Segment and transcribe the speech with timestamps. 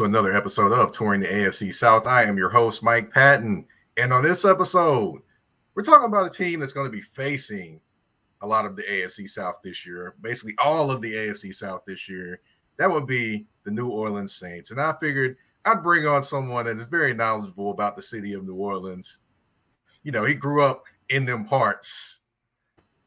[0.00, 2.06] To another episode of Touring the AFC South.
[2.06, 3.66] I am your host, Mike Patton.
[3.98, 5.20] And on this episode,
[5.74, 7.82] we're talking about a team that's going to be facing
[8.40, 12.08] a lot of the AFC South this year, basically all of the AFC South this
[12.08, 12.40] year.
[12.78, 14.70] That would be the New Orleans Saints.
[14.70, 15.36] And I figured
[15.66, 19.18] I'd bring on someone that is very knowledgeable about the city of New Orleans.
[20.02, 22.20] You know, he grew up in them parts.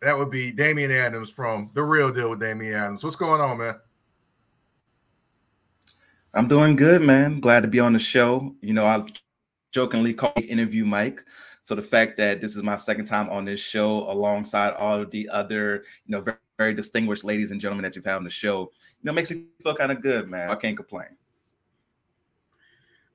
[0.03, 3.03] That would be Damian Adams from The Real Deal with Damian Adams.
[3.03, 3.80] What's going on, man?
[6.33, 7.39] I'm doing good, man.
[7.39, 8.55] Glad to be on the show.
[8.61, 9.05] You know, I
[9.71, 11.23] jokingly call the interview Mike.
[11.61, 15.11] So the fact that this is my second time on this show alongside all of
[15.11, 18.30] the other, you know, very, very distinguished ladies and gentlemen that you've had on the
[18.30, 20.49] show, you know, makes me feel kind of good, man.
[20.49, 21.08] I can't complain.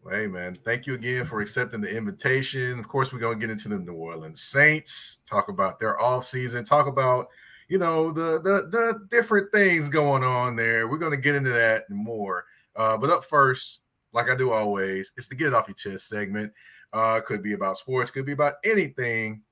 [0.04, 2.78] Well, hey, man, thank you again for accepting the invitation.
[2.78, 6.24] Of course, we're going to get into the New Orleans Saints, talk about their off
[6.24, 7.28] season, talk about,
[7.68, 10.86] you know, the, the, the different things going on there.
[10.86, 12.46] We're going to get into that more.
[12.78, 13.80] Uh, but up first,
[14.14, 16.52] like I do always, it's the get it off your chest segment.
[16.94, 19.42] Uh, could be about sports, could be about anything.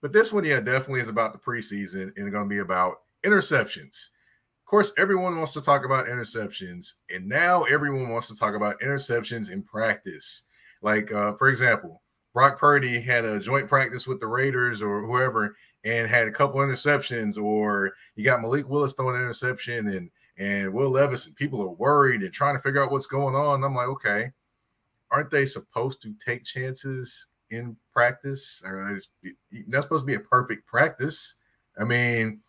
[0.00, 3.00] But this one, yeah, definitely is about the preseason and it's going to be about
[3.24, 4.08] interceptions.
[4.64, 8.80] Of course, everyone wants to talk about interceptions, and now everyone wants to talk about
[8.80, 10.44] interceptions in practice.
[10.82, 15.56] Like, uh, for example, Brock Purdy had a joint practice with the Raiders or whoever
[15.84, 20.72] and had a couple interceptions, or you got Malik Willis throwing an interception and and
[20.72, 23.64] Will Levis, and people are worried and trying to figure out what's going on.
[23.64, 24.32] I'm like, okay,
[25.10, 28.62] aren't they supposed to take chances in practice?
[28.64, 29.08] Or is
[29.68, 31.34] that's supposed to be a perfect practice?
[31.78, 32.40] I mean,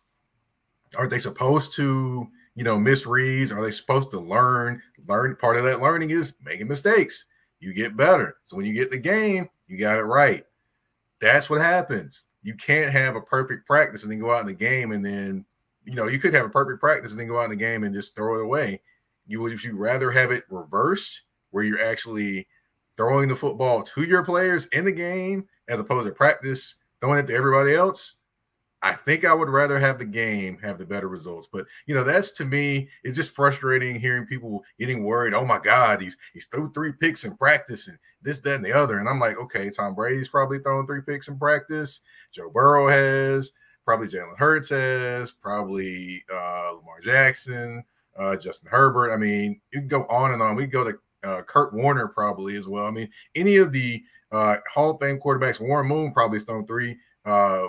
[0.96, 3.50] aren't they supposed to, you know, miss reads?
[3.50, 4.80] Are they supposed to learn?
[5.06, 7.26] Learn part of that learning is making mistakes.
[7.58, 8.36] You get better.
[8.44, 10.44] So when you get the game, you got it right.
[11.20, 12.24] That's what happens.
[12.42, 15.44] You can't have a perfect practice and then go out in the game and then
[15.90, 17.82] you know, you could have a perfect practice and then go out in the game
[17.82, 18.80] and just throw it away.
[19.26, 22.46] You would if you rather have it reversed, where you're actually
[22.96, 27.26] throwing the football to your players in the game as opposed to practice throwing it
[27.26, 28.18] to everybody else.
[28.82, 31.48] I think I would rather have the game have the better results.
[31.52, 35.34] But you know, that's to me, it's just frustrating hearing people getting worried.
[35.34, 38.72] Oh my God, he's he's threw three picks in practice and this, that, and the
[38.72, 38.98] other.
[38.98, 42.00] And I'm like, okay, Tom Brady's probably thrown three picks in practice.
[42.32, 43.52] Joe Burrow has
[43.90, 47.82] probably Jalen Hurts has, probably uh, Lamar Jackson,
[48.16, 49.12] uh, Justin Herbert.
[49.12, 50.54] I mean, you can go on and on.
[50.54, 52.86] We go to uh, Kurt Warner probably as well.
[52.86, 54.00] I mean, any of the
[54.30, 57.66] uh, Hall of Fame quarterbacks, Warren Moon probably thrown three uh,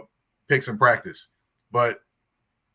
[0.47, 1.29] picks in practice,
[1.71, 2.01] but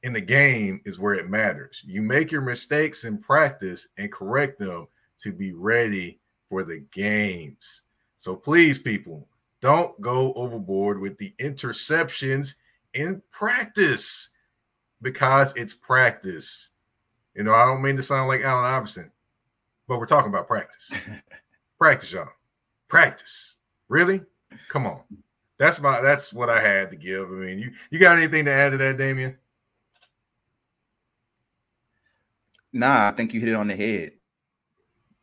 [0.03, 1.85] in the game is where it matters.
[1.87, 6.19] You make your mistakes in practice and correct them to be ready
[6.49, 7.83] for the games.
[8.19, 9.29] So please, people,
[9.61, 12.55] don't go overboard with the interceptions
[12.97, 14.31] in practice
[15.03, 16.71] because it's practice.
[17.35, 19.11] You know, I don't mean to sound like Allen Iverson,
[19.87, 20.91] but we're talking about practice.
[21.79, 22.29] practice, y'all.
[22.89, 23.57] Practice.
[23.89, 24.23] Really?
[24.69, 25.03] Come on.
[25.59, 27.29] That's my that's what I had to give.
[27.29, 29.37] I mean, you you got anything to add to that, Damian?
[32.73, 34.13] Nah, I think you hit it on the head.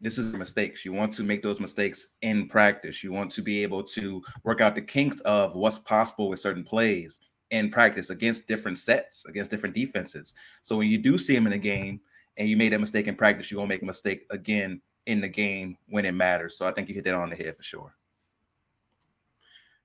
[0.01, 0.83] This is mistakes.
[0.83, 3.03] You want to make those mistakes in practice.
[3.03, 6.63] You want to be able to work out the kinks of what's possible with certain
[6.63, 7.19] plays
[7.51, 10.33] in practice against different sets, against different defenses.
[10.63, 11.99] So when you do see him in a game
[12.37, 15.27] and you made that mistake in practice, you're gonna make a mistake again in the
[15.27, 16.57] game when it matters.
[16.57, 17.95] So I think you hit that on the head for sure.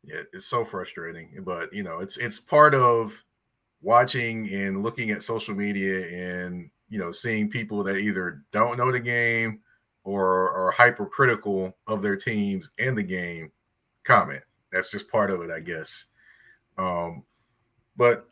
[0.05, 3.13] Yeah, it's so frustrating, but you know, it's it's part of
[3.83, 8.91] watching and looking at social media and you know seeing people that either don't know
[8.91, 9.61] the game
[10.05, 13.53] or are hypercritical of their teams and the game
[14.05, 14.43] comment.
[14.73, 16.07] That's just part of it, I guess.
[16.79, 17.25] Um,
[17.99, 18.27] but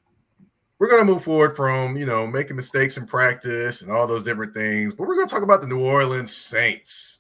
[0.79, 4.23] we're going to move forward from, you know, making mistakes in practice and all those
[4.23, 4.95] different things.
[4.95, 7.19] But we're going to talk about the New Orleans Saints.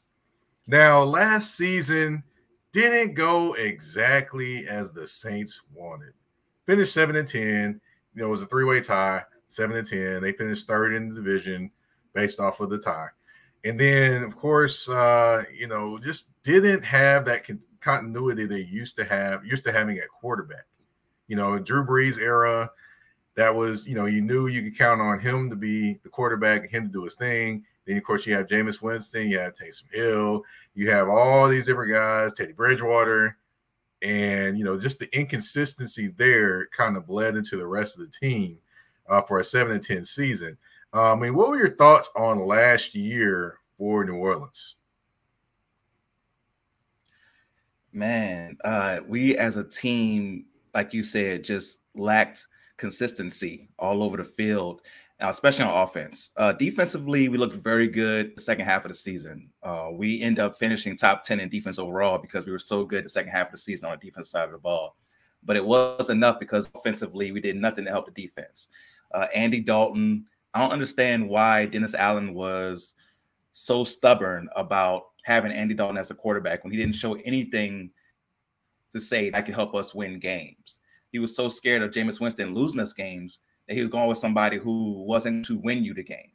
[0.67, 2.23] Now, last season
[2.73, 6.13] didn't go exactly as the Saints wanted.
[6.67, 7.81] Finished 7 and 10.
[8.15, 10.23] You know, it was a three way tie, 7 and 10.
[10.23, 11.71] They finished third in the division
[12.15, 13.09] based off of the tie.
[13.65, 18.97] And then, of course, uh, you know, just didn't have that con- continuity they used
[18.97, 20.67] to have, used to having at quarterback.
[21.29, 22.71] You know, Drew Brees era,
[23.37, 26.69] that was, you know, you knew you could count on him to be the quarterback
[26.71, 27.65] him to do his thing.
[27.85, 30.43] Then, of course, you have Jameis Winston, you have Taysom Hill,
[30.75, 33.37] you have all these different guys, Teddy Bridgewater,
[34.03, 38.19] and you know, just the inconsistency there kind of bled into the rest of the
[38.19, 38.59] team
[39.09, 40.57] uh, for a seven and ten season.
[40.93, 44.77] Uh, I mean, what were your thoughts on last year for New Orleans?
[47.93, 50.47] Man, uh, we as a team
[50.77, 52.47] like you said, just lacked
[52.77, 54.83] consistency all over the field.
[55.23, 56.29] uh, especially on offense.
[56.37, 59.49] Uh, defensively, we looked very good the second half of the season.
[59.63, 63.03] Uh, we end up finishing top 10 in defense overall because we were so good
[63.03, 64.95] the second half of the season on the defense side of the ball.
[65.43, 68.69] But it was enough because offensively, we did nothing to help the defense.
[69.15, 72.93] Uh, Andy Dalton, I don't understand why Dennis Allen was
[73.53, 77.91] so stubborn about having Andy Dalton as a quarterback when he didn't show anything
[78.93, 80.81] to say that could help us win games.
[81.13, 83.39] He was so scared of Jameis Winston losing us games
[83.69, 86.31] that he was going with somebody who wasn't to win you the game.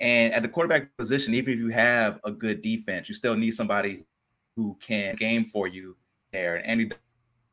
[0.00, 3.52] And at the quarterback position, even if you have a good defense, you still need
[3.52, 4.04] somebody
[4.56, 5.96] who can game for you
[6.32, 6.56] there.
[6.56, 6.90] And Andy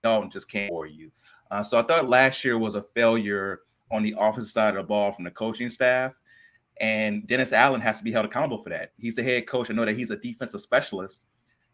[0.04, 1.12] Dalton just came for you.
[1.52, 3.62] Uh, so I thought last year was a failure
[3.92, 6.20] on the offensive side of the ball from the coaching staff.
[6.80, 8.92] And Dennis Allen has to be held accountable for that.
[8.98, 9.70] He's the head coach.
[9.70, 11.26] I know that he's a defensive specialist,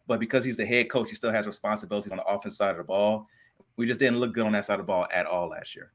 [0.06, 2.76] but because he's the head coach, he still has responsibilities on the offense side of
[2.78, 3.26] the ball.
[3.76, 5.92] We just didn't look good on that side of the ball at all last year.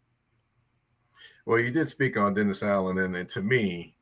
[1.45, 3.95] Well, you did speak on Dennis Allen, and, and to me,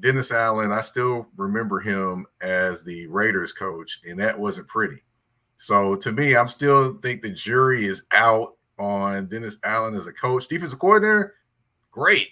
[0.00, 5.02] Dennis Allen, I still remember him as the Raiders coach, and that wasn't pretty.
[5.56, 10.12] So to me, I'm still think the jury is out on Dennis Allen as a
[10.12, 10.46] coach.
[10.46, 11.34] Defensive coordinator,
[11.90, 12.28] great.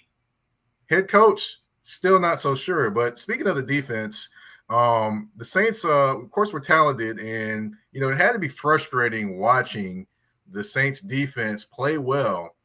[0.89, 2.89] Head coach, still not so sure.
[2.89, 4.29] But speaking of the defense,
[4.69, 8.47] um, the Saints, uh, of course, were talented, and you know it had to be
[8.49, 10.05] frustrating watching
[10.51, 12.55] the Saints defense play well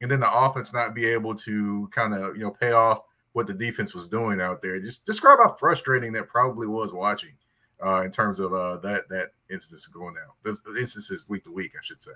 [0.00, 3.02] and then the offense not be able to kind of you know pay off
[3.32, 4.80] what the defense was doing out there.
[4.80, 7.34] Just describe how frustrating that probably was watching
[7.84, 10.36] uh, in terms of uh, that that instance going out.
[10.42, 12.12] The instances week to week, I should say.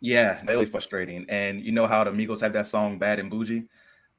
[0.00, 1.24] Yeah, really frustrating.
[1.30, 3.66] And you know how the Migos have that song "Bad and Boujee."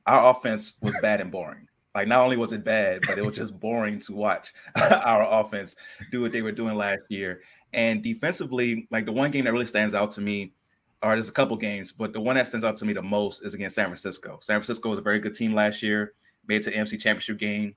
[0.07, 1.67] Our offense was bad and boring.
[1.95, 4.53] Like not only was it bad, but it was just boring to watch
[4.91, 5.77] our offense
[6.11, 7.41] do what they were doing last year.
[7.73, 10.51] And defensively, like the one game that really stands out to me,
[11.01, 13.43] or there's a couple games, but the one that stands out to me the most
[13.43, 14.39] is against San Francisco.
[14.41, 16.13] San Francisco was a very good team last year,
[16.47, 17.73] made it to NFC Championship game.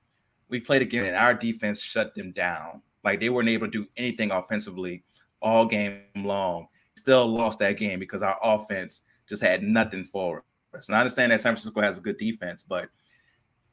[0.48, 2.82] We played again, and our defense shut them down.
[3.04, 5.04] Like they weren't able to do anything offensively
[5.40, 6.66] all game long.
[6.96, 10.44] Still lost that game because our offense just had nothing for.
[10.72, 12.88] And I understand that San Francisco has a good defense, but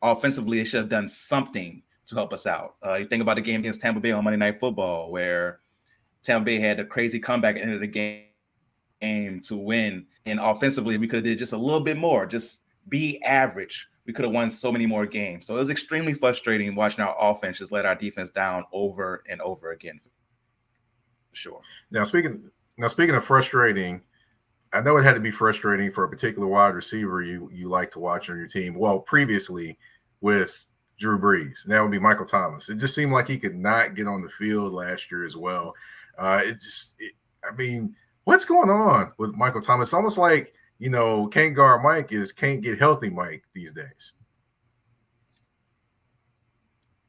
[0.01, 2.75] offensively, they should have done something to help us out.
[2.85, 5.59] Uh, you think about the game against Tampa Bay on Monday Night Football, where
[6.23, 8.25] Tampa Bay had a crazy comeback at the end of the game,
[9.01, 10.05] game to win.
[10.25, 13.87] And offensively, we could have did just a little bit more, just be average.
[14.05, 15.47] We could have won so many more games.
[15.47, 19.41] So it was extremely frustrating watching our offense just let our defense down over and
[19.41, 19.99] over again.
[21.33, 21.59] Sure.
[21.91, 24.01] Now speaking now speaking of frustrating,
[24.75, 27.91] I know it had to be frustrating for a particular wide receiver you you like
[27.91, 28.75] to watch on your team.
[28.75, 29.77] Well, previously
[30.21, 30.53] with
[30.99, 32.69] Drew Brees, that would be Michael Thomas.
[32.69, 35.73] It just seemed like he could not get on the field last year as well.
[36.17, 37.13] Uh, it just, it,
[37.49, 37.95] I mean,
[38.25, 39.93] what's going on with Michael Thomas?
[39.93, 44.13] Almost like you know, can't guard Mike is can't get healthy Mike these days.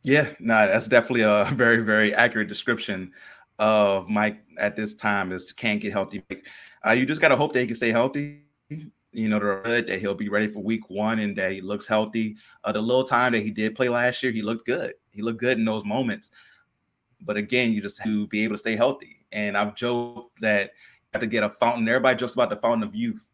[0.03, 3.13] Yeah, no, that's definitely a very, very accurate description
[3.59, 6.23] of Mike at this time is can't get healthy.
[6.87, 8.43] Uh, you just got to hope that he can stay healthy.
[8.69, 12.37] You know, that he'll be ready for week one and that he looks healthy.
[12.65, 14.93] Uh, the little time that he did play last year, he looked good.
[15.11, 16.31] He looked good in those moments.
[17.23, 19.25] But again, you just have to be able to stay healthy.
[19.33, 21.89] And I've joked that you have to get a fountain.
[21.89, 23.27] Everybody jokes about the fountain of youth.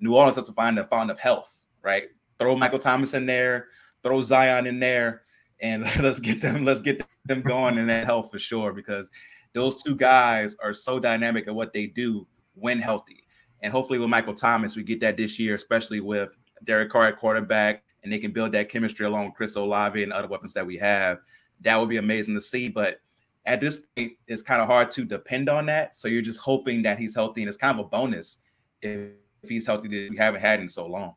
[0.00, 2.04] New Orleans has to find a fountain of health, right?
[2.38, 3.68] Throw Michael Thomas in there,
[4.02, 5.22] throw Zion in there,
[5.60, 8.72] and let's get them, let's get them going in that health for sure.
[8.72, 9.10] Because
[9.56, 13.24] those two guys are so dynamic at what they do when healthy.
[13.62, 17.16] And hopefully with Michael Thomas, we get that this year, especially with Derek Carr at
[17.16, 20.66] quarterback, and they can build that chemistry along with Chris Olave and other weapons that
[20.66, 21.20] we have.
[21.62, 22.68] That would be amazing to see.
[22.68, 23.00] But
[23.46, 25.96] at this point, it's kind of hard to depend on that.
[25.96, 28.40] So you're just hoping that he's healthy, and it's kind of a bonus
[28.82, 31.14] if, if he's healthy that we haven't had in so long.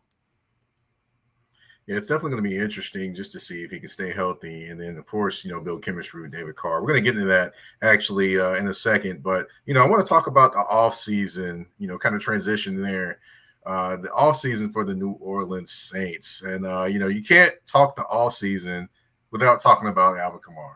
[1.89, 4.67] Yeah, it's definitely going to be interesting just to see if he can stay healthy,
[4.67, 6.81] and then of course, you know, build chemistry with David Carr.
[6.81, 9.87] We're going to get into that actually uh, in a second, but you know, I
[9.87, 11.65] want to talk about the off season.
[11.79, 13.17] You know, kind of transition there.
[13.65, 17.55] Uh, the off season for the New Orleans Saints, and uh, you know, you can't
[17.65, 18.87] talk the off season
[19.31, 20.75] without talking about Alvin Kamara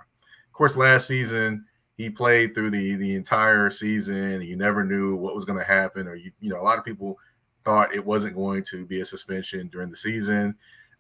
[0.53, 1.63] of course, last season
[1.95, 4.41] he played through the the entire season.
[4.41, 6.85] You never knew what was going to happen, or you you know a lot of
[6.85, 7.19] people
[7.63, 10.55] thought it wasn't going to be a suspension during the season.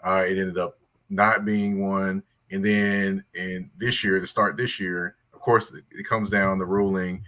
[0.05, 0.79] Uh, it ended up
[1.09, 6.03] not being one, and then in this year to start this year, of course, it,
[6.03, 7.23] comes down the ruling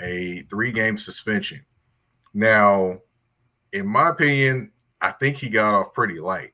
[0.00, 1.64] a three game suspension.
[2.32, 2.98] Now,
[3.72, 6.52] in my opinion, I think he got off pretty light.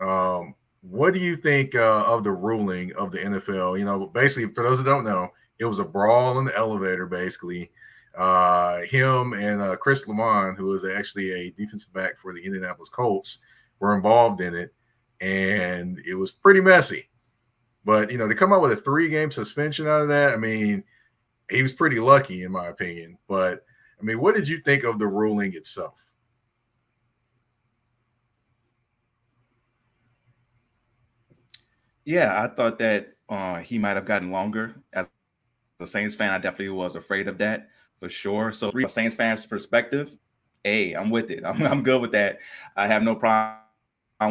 [0.00, 3.78] Um, what do you think uh, of the ruling of the NFL?
[3.78, 7.06] You know, basically, for those that don't know, it was a brawl in the elevator,
[7.06, 7.70] basically.
[8.16, 12.88] Uh, him and uh, Chris Lammons, who is actually a defensive back for the Indianapolis
[12.88, 13.40] Colts,
[13.80, 14.72] were involved in it,
[15.20, 17.08] and it was pretty messy.
[17.84, 20.84] But you know, to come out with a three-game suspension out of that, I mean,
[21.50, 23.18] he was pretty lucky, in my opinion.
[23.28, 23.64] But
[24.00, 25.94] I mean, what did you think of the ruling itself?
[32.04, 34.74] Yeah, I thought that uh, he might have gotten longer.
[34.92, 35.06] As
[35.80, 38.52] a Saints fan, I definitely was afraid of that for sure.
[38.52, 40.16] So, from a Saints fan's perspective,
[40.64, 41.44] hey, I'm with it.
[41.46, 42.38] I'm, I'm good with that.
[42.76, 43.63] I have no problem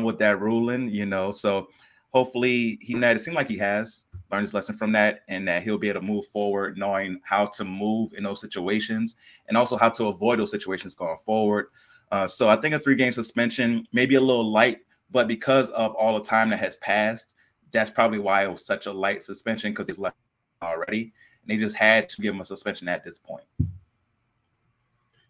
[0.03, 1.31] with that ruling, you know.
[1.31, 1.67] So,
[2.09, 5.77] hopefully, he it seemed like he has learned his lesson from that and that he'll
[5.77, 9.15] be able to move forward knowing how to move in those situations
[9.47, 11.67] and also how to avoid those situations going forward.
[12.11, 14.79] Uh, so, I think a three game suspension, maybe a little light,
[15.11, 17.35] but because of all the time that has passed,
[17.71, 20.17] that's probably why it was such a light suspension because he's left
[20.61, 23.43] already, and they just had to give him a suspension at this point.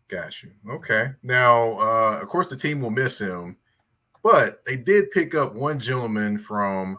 [0.10, 0.52] Got you.
[0.70, 1.12] Okay.
[1.24, 3.58] Now, uh, of course, the team will miss him,
[4.24, 6.98] but they did pick up one gentleman from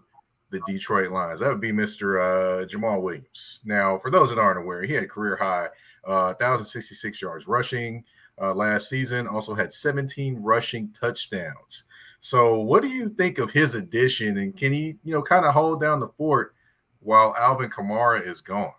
[0.50, 1.40] the Detroit Lions.
[1.40, 2.22] That would be Mr.
[2.22, 3.60] Uh, Jamaal Williams.
[3.64, 5.68] Now, for those that aren't aware, he had career high
[6.06, 8.04] uh, 1,066 yards rushing
[8.40, 9.26] uh, last season.
[9.26, 11.84] Also had 17 rushing touchdowns.
[12.20, 15.52] So, what do you think of his addition, and can he, you know, kind of
[15.52, 16.54] hold down the fort
[17.00, 18.72] while Alvin Kamara is gone?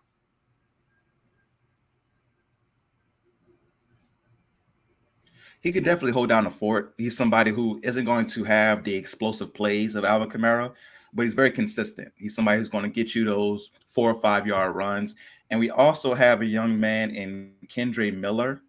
[5.65, 6.93] He could definitely hold down the fort.
[6.95, 10.71] He's somebody who isn't going to have the explosive plays of Alvin Kamara,
[11.11, 12.13] but he's very consistent.
[12.15, 15.15] He's somebody who's going to get you those four or five yard runs.
[15.49, 18.61] And we also have a young man in Kendre Miller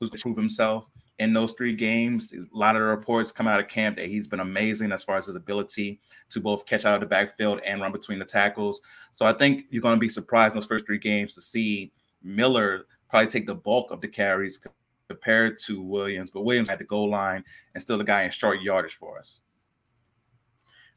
[0.00, 2.32] who's proved himself in those three games.
[2.32, 5.18] A lot of the reports come out of camp that he's been amazing as far
[5.18, 8.80] as his ability to both catch out of the backfield and run between the tackles.
[9.12, 11.92] So I think you're going to be surprised in those first three games to see
[12.20, 14.58] Miller probably take the bulk of the carries
[15.08, 16.30] compared to Williams.
[16.30, 17.44] But Williams had the goal line
[17.74, 19.40] and still the guy in short yardage for us.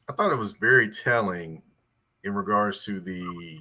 [0.08, 1.62] I thought it was very telling
[2.24, 3.58] in regards to the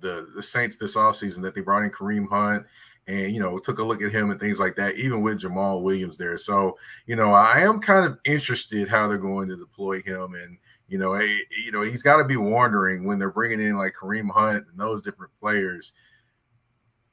[0.00, 2.64] the the Saints this offseason that they brought in Kareem Hunt
[3.06, 5.82] and you know took a look at him and things like that even with Jamaal
[5.82, 6.76] Williams there so
[7.06, 10.56] you know I am kind of interested how they're going to deploy him and
[10.88, 13.94] you know hey, you know he's got to be wondering when they're bringing in like
[14.00, 15.92] Kareem Hunt and those different players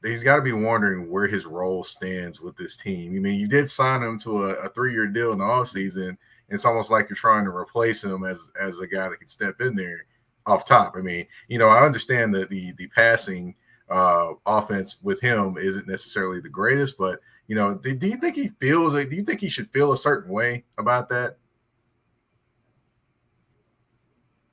[0.04, 3.16] he's got to be wondering where his role stands with this team.
[3.16, 6.18] I mean, you did sign him to a, a three-year deal in the off season.
[6.50, 9.60] It's almost like you're trying to replace him as as a guy that can step
[9.62, 10.06] in there
[10.46, 10.96] off top.
[10.96, 13.56] I mean, you know, I understand that the the passing–
[13.90, 18.36] uh, offense with him isn't necessarily the greatest, but you know, do, do you think
[18.36, 18.94] he feels?
[18.94, 21.38] Do you think he should feel a certain way about that?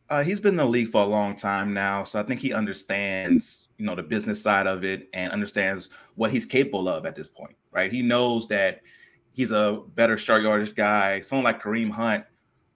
[0.09, 2.53] Uh, he's been in the league for a long time now, so I think he
[2.53, 7.16] understands, you know, the business side of it and understands what he's capable of at
[7.16, 7.90] this point, right?
[7.90, 8.81] He knows that
[9.33, 11.21] he's a better short yardage guy.
[11.21, 12.25] Someone like Kareem Hunt,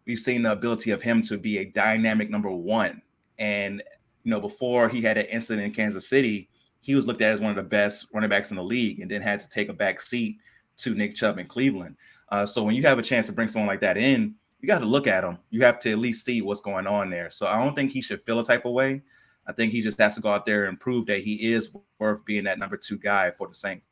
[0.07, 3.03] we've seen the ability of him to be a dynamic number one,
[3.39, 3.83] and
[4.25, 6.51] you know, before he had an incident in Kansas City,
[6.81, 9.11] he was looked at as one of the best running backs in the league and
[9.11, 10.39] then had to take a back seat
[10.79, 11.97] to Nick Chubb in Cleveland.
[12.31, 14.81] Uh, so when you have a chance to bring someone like that in, you got
[14.81, 15.39] to look at him.
[15.51, 17.31] You have to at least see what's going on there.
[17.31, 19.03] So I don't think he should feel a type of way.
[19.49, 22.25] I think he just has to go out there and prove that he is worth
[22.27, 23.85] being that number two guy for the Saints.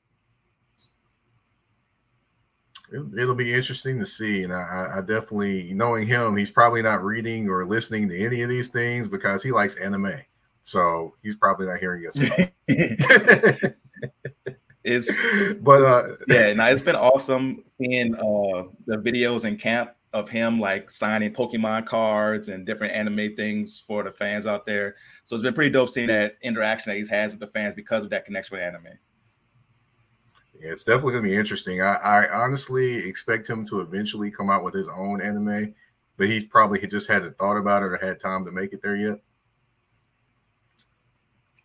[2.92, 7.48] It'll be interesting to see, and I, I, definitely, knowing him, he's probably not reading
[7.48, 10.20] or listening to any of these things because he likes anime.
[10.62, 12.16] So he's probably not hearing us.
[14.84, 15.10] it's
[15.62, 20.58] but uh, yeah, now it's been awesome seeing uh, the videos in camp of him
[20.60, 24.96] like signing Pokemon cards and different anime things for the fans out there.
[25.24, 28.04] So it's been pretty dope seeing that interaction that he's has with the fans because
[28.04, 28.98] of that connection with anime.
[30.60, 31.82] Yeah, it's definitely gonna be interesting.
[31.82, 35.74] I, I honestly expect him to eventually come out with his own anime,
[36.16, 38.80] but he's probably he just hasn't thought about it or had time to make it
[38.82, 39.18] there yet.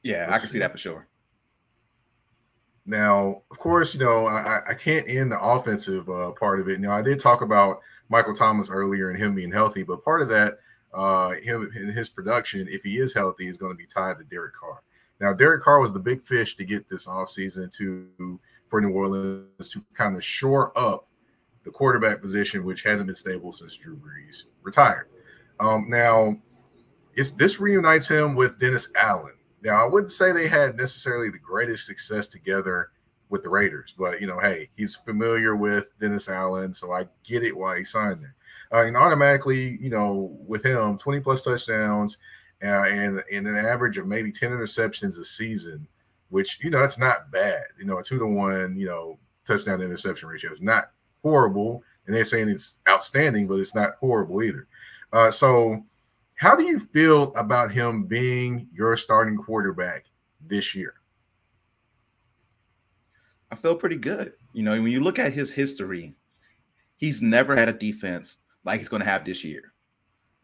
[0.04, 0.60] Yeah, Let's I can see.
[0.60, 1.08] that for sure.
[2.86, 6.80] Now, of course, you know I, I can't end the offensive uh, part of it.
[6.80, 7.80] Now, I did talk about
[8.12, 10.60] Michael Thomas earlier and him being healthy, but part of that,
[10.94, 14.26] uh, him and his production, if he is healthy, is going to be tied to
[14.26, 14.84] Derek Carr.
[15.22, 19.70] Now, Derek Carr was the big fish to get this offseason to for New Orleans
[19.72, 21.08] to kind of shore up
[21.64, 25.08] the quarterback position, which hasn't been stable since Drew Brees retired.
[25.60, 26.36] Um, now,
[27.16, 29.36] it's, this reunites him with Dennis Allen.
[29.62, 32.92] Now, I wouldn't say they had necessarily the greatest success together
[33.32, 37.44] with the Raiders, but you know, hey, he's familiar with Dennis Allen, so I get
[37.44, 38.36] it why he signed there.
[38.72, 42.20] Uh, and automatically, you know, with him, 20 plus touchdowns
[42.64, 45.88] uh, and, and an average of maybe 10 interceptions a season
[46.32, 47.64] which you know that's not bad.
[47.78, 51.84] You know, a two to one, you know, touchdown to interception ratio is not horrible,
[52.08, 54.68] and they're saying it's outstanding, but it's not horrible either.
[55.14, 55.84] Uh, so,
[56.36, 60.06] how do you feel about him being your starting quarterback
[60.48, 60.96] this year?
[63.52, 64.34] I feel pretty good.
[64.54, 66.16] You know, when you look at his history,
[66.98, 69.74] he's never had a defense like he's going to have this year.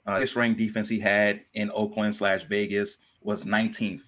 [0.06, 4.04] Uh, this ranked defense he had in Oakland slash Vegas was 19th.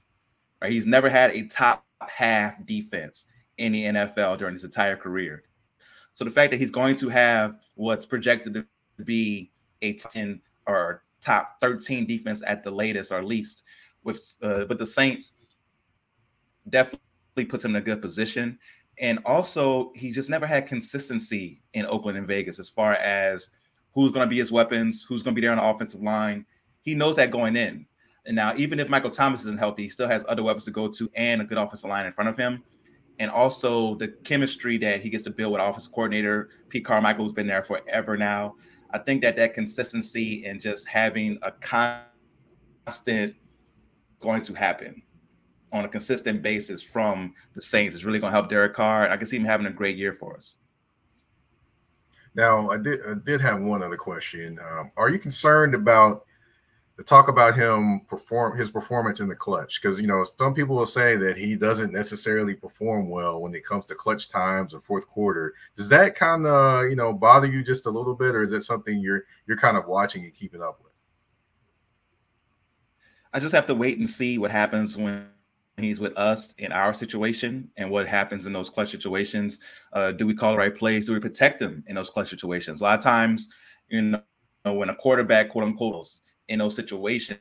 [0.61, 3.25] Right, he's never had a top half defense
[3.57, 5.43] in the NFL during his entire career.
[6.13, 8.65] So the fact that he's going to have what's projected to
[9.03, 9.51] be
[9.81, 13.63] a 10 or top 13 defense at the latest or least
[14.03, 15.33] with uh, with the Saints
[16.69, 18.57] definitely puts him in a good position.
[18.99, 23.49] And also, he just never had consistency in Oakland and Vegas as far as
[23.93, 26.45] who's going to be his weapons, who's going to be there on the offensive line.
[26.81, 27.85] He knows that going in.
[28.25, 30.89] And now, even if Michael Thomas isn't healthy, he still has other weapons to go
[30.89, 32.61] to and a good offensive line in front of him.
[33.19, 37.33] And also the chemistry that he gets to build with offensive coordinator Pete Carmichael, who's
[37.33, 38.55] been there forever now.
[38.91, 43.35] I think that that consistency and just having a constant
[44.19, 45.01] going to happen
[45.71, 49.09] on a consistent basis from the Saints is really going to help Derek Carr.
[49.09, 50.55] I can see him having a great year for us.
[52.35, 54.59] Now, I did I did have one other question.
[54.59, 56.25] Um, are you concerned about
[56.95, 59.81] the talk about him perform his performance in the clutch?
[59.81, 63.65] Because you know some people will say that he doesn't necessarily perform well when it
[63.65, 65.53] comes to clutch times or fourth quarter.
[65.75, 68.63] Does that kind of you know bother you just a little bit, or is that
[68.63, 70.93] something you're you're kind of watching and keeping up with?
[73.33, 75.27] I just have to wait and see what happens when
[75.83, 79.59] he's with us in our situation and what happens in those clutch situations.
[79.93, 81.07] Uh, do we call the right plays?
[81.07, 82.81] Do we protect him in those clutch situations?
[82.81, 83.47] A lot of times,
[83.89, 86.09] you know, when a quarterback, quote unquote,
[86.47, 87.39] in those situations,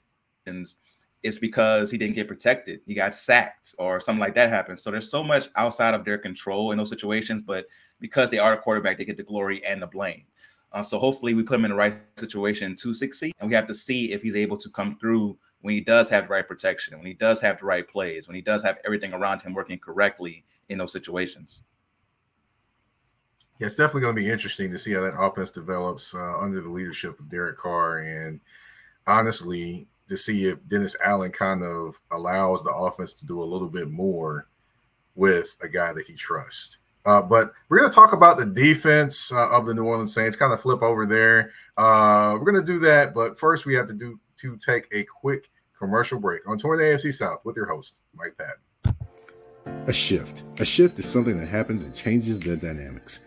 [1.23, 2.81] it's because he didn't get protected.
[2.87, 4.83] He got sacked or something like that happens.
[4.83, 7.67] So there's so much outside of their control in those situations, but
[8.01, 10.25] because they are a quarterback, they get the glory and the blame.
[10.73, 13.67] Uh, so hopefully we put him in the right situation to succeed, and we have
[13.67, 16.97] to see if he's able to come through when he does have the right protection,
[16.97, 19.79] when he does have the right plays, when he does have everything around him working
[19.79, 21.63] correctly in those situations.
[23.59, 26.61] Yeah, it's definitely going to be interesting to see how that offense develops uh, under
[26.61, 28.41] the leadership of Derek Carr, and
[29.07, 33.69] honestly, to see if Dennis Allen kind of allows the offense to do a little
[33.69, 34.47] bit more
[35.17, 36.79] with a guy that he trusts.
[37.05, 40.37] Uh, but we're going to talk about the defense uh, of the New Orleans Saints,
[40.37, 41.51] kind of flip over there.
[41.77, 45.05] Uh, we're going to do that, but first we have to do to take a
[45.05, 48.97] quick commercial break on Touring the AFC South with your host, Mike Patton.
[49.87, 50.45] A shift.
[50.59, 53.21] A shift is something that happens and changes the dynamics.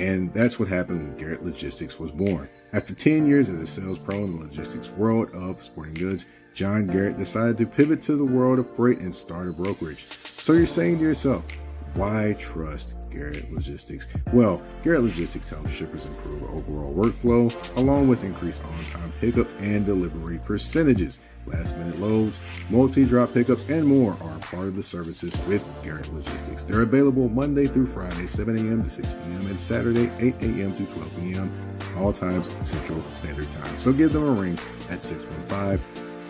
[0.00, 2.48] And that's what happened when Garrett Logistics was born.
[2.72, 6.86] After 10 years as a sales pro in the logistics world of sporting goods, John
[6.86, 10.06] Garrett decided to pivot to the world of freight and start a brokerage.
[10.08, 11.46] So you're saying to yourself,
[11.94, 14.08] why trust Garrett Logistics?
[14.32, 19.84] Well, Garrett Logistics helps shippers improve overall workflow along with increased on time pickup and
[19.84, 21.24] delivery percentages.
[21.46, 26.12] Last minute loads, multi drop pickups, and more are part of the services with Garrett
[26.14, 26.64] Logistics.
[26.64, 28.82] They're available Monday through Friday, 7 a.m.
[28.82, 30.74] to 6 p.m., and Saturday, 8 a.m.
[30.74, 33.78] to 12 p.m., all times Central Standard Time.
[33.78, 35.78] So give them a ring at 615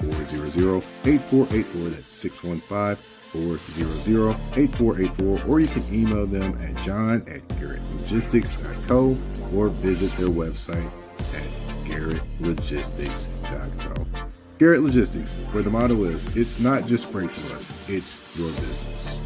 [0.00, 1.88] 400 8484.
[1.90, 9.16] That's 615 400-8484 or you can email them at john at garrettlogistics.co
[9.54, 10.90] or visit their website
[11.34, 11.46] at
[11.84, 14.06] garrettlogistics.co.
[14.58, 19.18] Garrett Logistics, where the motto is, it's not just freight to us, it's your business.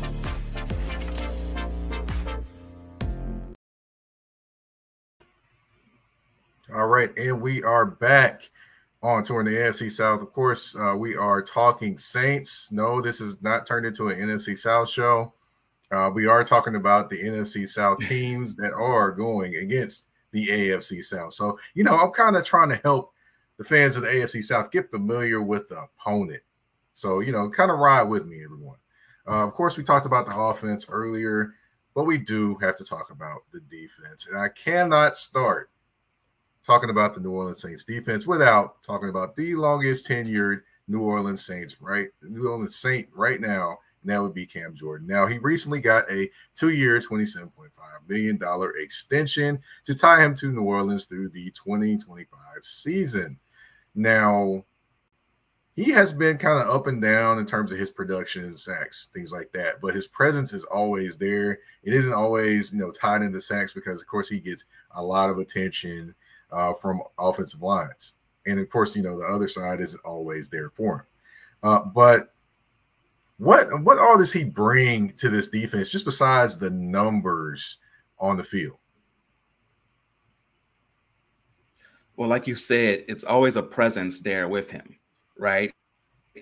[6.74, 8.50] All right, and we are back
[9.02, 10.22] on touring the AFC South.
[10.22, 12.68] Of course, uh, we are talking Saints.
[12.72, 15.32] No, this is not turned into an NFC South show.
[15.90, 21.02] Uh, we are talking about the NFC South teams that are going against the AFC
[21.02, 21.32] South.
[21.32, 23.12] So, you know, I'm kind of trying to help
[23.56, 26.42] the fans of the AFC South get familiar with the opponent.
[26.92, 28.76] So, you know, kind of ride with me, everyone.
[29.26, 31.54] Uh, of course, we talked about the offense earlier,
[31.94, 34.26] but we do have to talk about the defense.
[34.26, 35.70] And I cannot start
[36.68, 41.42] talking about the New Orleans Saints defense without talking about the longest tenured New Orleans
[41.44, 42.08] Saints, right?
[42.22, 45.06] New Orleans Saint right now, and that would be Cam Jordan.
[45.06, 47.50] Now, he recently got a two year, $27.5
[48.06, 48.38] million
[48.76, 52.28] extension to tie him to New Orleans through the 2025
[52.60, 53.38] season.
[53.94, 54.62] Now,
[55.74, 59.08] he has been kind of up and down in terms of his production and sacks,
[59.14, 59.80] things like that.
[59.80, 61.60] But his presence is always there.
[61.82, 65.30] It isn't always, you know, tied into sacks because, of course, he gets a lot
[65.30, 66.14] of attention
[66.52, 68.14] uh, from offensive lines.
[68.46, 71.02] And of course, you know, the other side isn't always there for him.
[71.62, 72.34] Uh, but
[73.38, 77.78] what what all does he bring to this defense just besides the numbers
[78.18, 78.78] on the field?
[82.16, 84.98] Well, like you said, it's always a presence there with him,
[85.38, 85.72] right?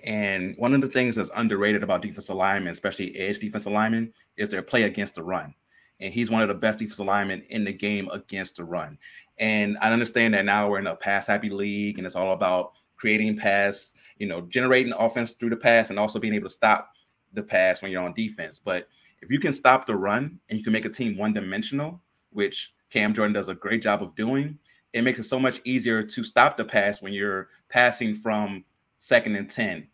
[0.04, 4.48] And one of the things that's underrated about defensive linemen, especially edge defensive linemen, is
[4.48, 5.54] their play against the run.
[6.00, 8.98] And he's one of the best defensive linemen in the game against the run.
[9.38, 12.72] And I understand that now we're in a pass happy league and it's all about
[12.96, 16.92] creating pass, you know, generating offense through the pass and also being able to stop
[17.32, 18.60] the pass when you're on defense.
[18.62, 18.88] But
[19.20, 22.72] if you can stop the run and you can make a team one dimensional, which
[22.90, 24.58] Cam Jordan does a great job of doing,
[24.92, 28.64] it makes it so much easier to stop the pass when you're passing from
[28.98, 29.86] second and 10,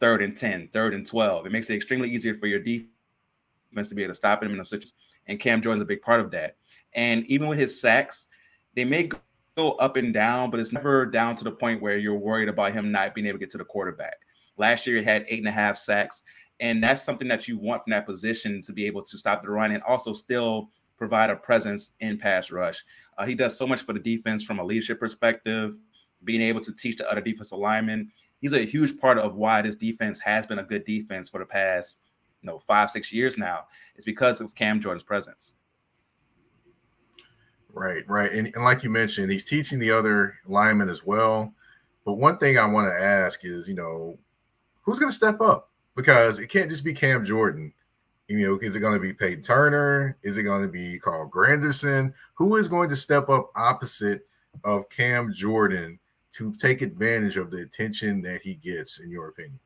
[0.00, 1.46] third and 10, third and 12.
[1.46, 4.58] It makes it extremely easier for your defense to be able to stop him in
[4.58, 4.94] those situations.
[5.30, 6.56] And Cam Jordan's a big part of that.
[6.94, 8.26] And even with his sacks,
[8.74, 9.08] they may
[9.56, 12.72] go up and down, but it's never down to the point where you're worried about
[12.72, 14.16] him not being able to get to the quarterback.
[14.56, 16.22] Last year, he had eight and a half sacks,
[16.58, 19.50] and that's something that you want from that position to be able to stop the
[19.50, 22.84] run and also still provide a presence in pass rush.
[23.16, 25.78] Uh, he does so much for the defense from a leadership perspective,
[26.24, 28.10] being able to teach the other defensive linemen.
[28.40, 31.46] He's a huge part of why this defense has been a good defense for the
[31.46, 31.96] past,
[32.42, 33.64] you know, five, six years now.
[33.94, 35.54] It's because of Cam Jordan's presence.
[37.72, 38.32] Right, right.
[38.32, 41.54] And, and like you mentioned, he's teaching the other linemen as well.
[42.04, 44.18] But one thing I want to ask is, you know,
[44.82, 45.70] who's going to step up?
[45.94, 47.72] Because it can't just be Cam Jordan.
[48.28, 50.16] You know, is it going to be Peyton Turner?
[50.22, 52.12] Is it going to be Carl Granderson?
[52.34, 54.26] Who is going to step up opposite
[54.64, 55.98] of Cam Jordan
[56.32, 59.58] to take advantage of the attention that he gets, in your opinion?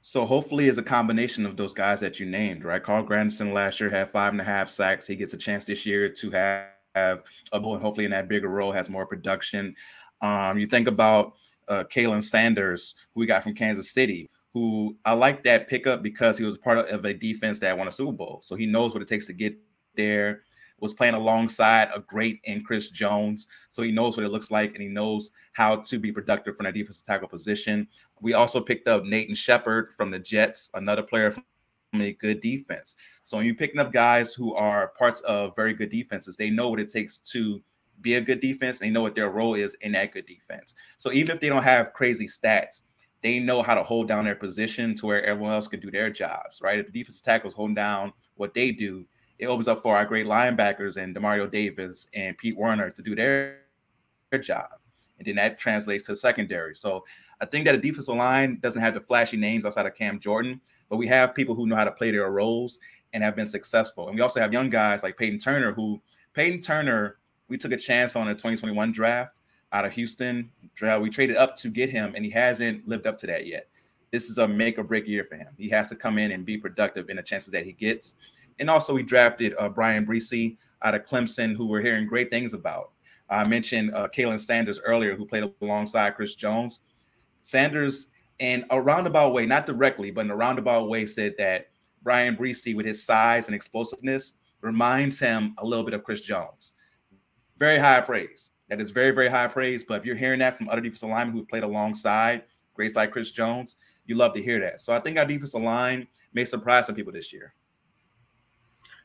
[0.00, 2.82] So hopefully, it's a combination of those guys that you named, right?
[2.82, 5.06] Carl Granderson last year had five and a half sacks.
[5.06, 8.48] He gets a chance this year to have, have a and hopefully in that bigger
[8.48, 9.74] role, has more production.
[10.20, 11.34] Um, you think about
[11.68, 16.38] uh, Khalen Saunders, who we got from Kansas City, who I like that pickup because
[16.38, 18.40] he was part of a defense that won a Super Bowl.
[18.42, 19.56] So he knows what it takes to get
[19.94, 20.42] there
[20.80, 23.46] was playing alongside a great in Chris Jones.
[23.70, 26.64] So he knows what it looks like and he knows how to be productive from
[26.64, 27.88] that defensive tackle position.
[28.20, 31.44] We also picked up Nathan Shepard from the Jets, another player from
[31.94, 32.96] a good defense.
[33.24, 36.68] So when you're picking up guys who are parts of very good defenses, they know
[36.68, 37.62] what it takes to
[38.00, 40.74] be a good defense and they know what their role is in that good defense.
[40.98, 42.82] So even if they don't have crazy stats,
[43.22, 46.10] they know how to hold down their position to where everyone else can do their
[46.10, 46.78] jobs, right?
[46.78, 49.06] If the defensive tackles holding down what they do,
[49.38, 53.14] it opens up for our great linebackers and Demario Davis and Pete Werner to do
[53.14, 53.60] their,
[54.30, 54.68] their job.
[55.18, 56.74] And then that translates to secondary.
[56.74, 57.04] So
[57.40, 60.60] I think that a defensive line doesn't have the flashy names outside of Cam Jordan,
[60.88, 62.78] but we have people who know how to play their roles
[63.12, 64.08] and have been successful.
[64.08, 66.00] And we also have young guys like Peyton Turner, who
[66.34, 69.34] Peyton Turner, we took a chance on a 2021 draft
[69.72, 70.50] out of Houston.
[70.80, 73.68] We traded up to get him, and he hasn't lived up to that yet.
[74.10, 75.48] This is a make or break year for him.
[75.56, 78.14] He has to come in and be productive in the chances that he gets.
[78.58, 82.54] And also, we drafted uh, Bryan Bresee out of Clemson, who we're hearing great things
[82.54, 82.92] about.
[83.30, 86.80] I mentioned uh, Khalen Saunders earlier, who played alongside Chris Jones.
[87.42, 91.68] Saunders, in a roundabout way, not directly, but in a roundabout way, said that
[92.02, 96.72] Bryan Bresee, with his size and explosiveness, reminds him a little bit of Chris Jones.
[97.58, 98.50] Very high praise.
[98.68, 99.84] That is very, very high praise.
[99.84, 102.44] But if you're hearing that from other defensive linemen who've played alongside
[102.74, 104.80] greats like Chris Jones, you love to hear that.
[104.80, 107.54] So I think our defensive line may surprise some people this year.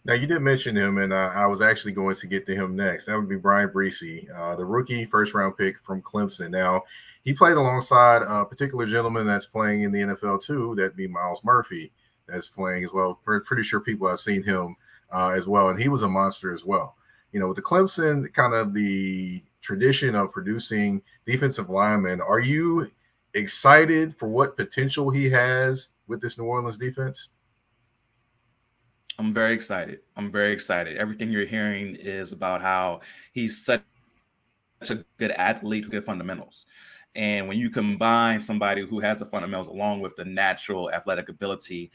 [0.05, 2.75] Now you did mention him, and uh, I was actually going to get to him
[2.75, 3.05] next.
[3.05, 6.49] That would be Bryan Bresee, uh, the rookie first round pick from Clemson.
[6.49, 6.83] Now
[7.23, 10.75] he played alongside a particular gentleman that's playing in the NFL too.
[10.75, 11.91] That'd be Myles Murphy,
[12.27, 13.19] that's playing as well.
[13.23, 14.75] Pretty sure people have seen him
[15.13, 16.95] uh, as well, and he was a monster as well.
[17.31, 22.91] You know, with the Clemson kind of the tradition of producing defensive linemen, are you
[23.35, 27.29] excited for what potential he has with this New Orleans defense?
[29.19, 29.99] I'm very excited.
[30.15, 30.97] I'm very excited.
[30.97, 33.83] Everything you're hearing is about how he's such
[34.81, 36.65] such a good athlete with good fundamentals.
[37.15, 41.91] And when you combine somebody who has the fundamentals along with the natural athletic ability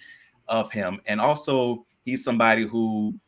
[0.46, 3.18] of him, and also he's somebody who,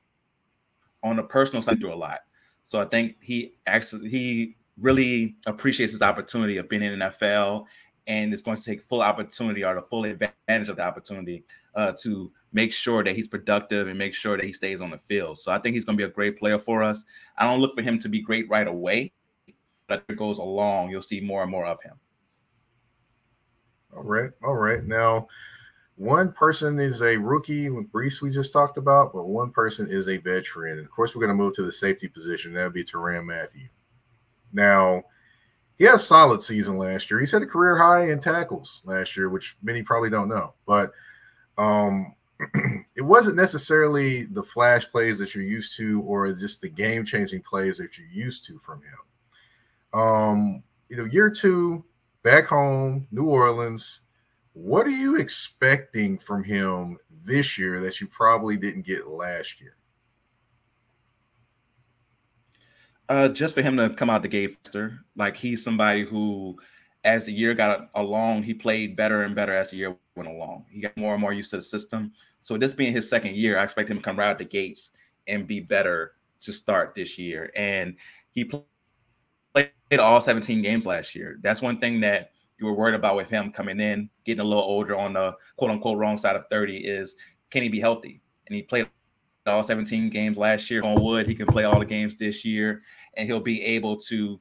[1.03, 2.21] on a personal side, do a lot.
[2.67, 7.67] So I think he actually he really appreciates his opportunity of being in NFL
[8.07, 11.93] and is going to take full opportunity or the full advantage of the opportunity uh,
[12.01, 15.39] to make sure that he's productive and make sure that he stays on the field.
[15.39, 17.05] So I think he's going to be a great player for us.
[17.39, 19.13] I don't look for him to be great right away,
[19.87, 21.95] but as it goes along, you'll see more and more of him.
[23.97, 24.31] All right.
[24.43, 24.85] All right.
[24.85, 25.29] Now,
[25.97, 30.09] one person is a rookie with Bresee we just talked about, but one person is
[30.09, 30.79] a veteran.
[30.79, 32.53] And of course, we're going to move to the safety position.
[32.53, 33.69] That would be Tyrann Mathieu.
[34.53, 35.03] Now,
[35.77, 37.21] he had a solid season last year.
[37.21, 40.55] He's had a career high in tackles last year, which many probably don't know.
[40.67, 40.93] But
[41.59, 42.15] um,
[42.97, 47.43] it wasn't necessarily the flash plays that you're used to, or just the game changing
[47.43, 50.01] plays that you're used to from him.
[50.01, 51.85] Um, you know, year two,
[52.23, 54.01] back home, New Orleans.
[54.53, 59.77] What are you expecting from him this year that you probably didn't get last year?
[63.09, 65.01] Uh, just for him to come out the gate faster.
[65.17, 66.57] Like he's somebody who,
[67.05, 70.67] as the year got along, he played better and better as the year went along.
[70.71, 72.13] He got more and more used to the system.
[72.43, 74.93] So this being his second year, I expect him to come right out the gates
[75.27, 77.51] and be better to start this year.
[77.55, 77.97] And
[78.33, 81.39] he played all 17 games last year.
[81.43, 84.63] That's one thing that you were worried about with him coming in, getting a little
[84.63, 87.17] older on the quote unquote wrong side of 30 is
[87.51, 88.23] can he be healthy?
[88.47, 88.89] And he played
[89.47, 91.27] all 17 games last year on wood.
[91.27, 92.83] He can play all the games this year,
[93.17, 94.41] and he'll be able to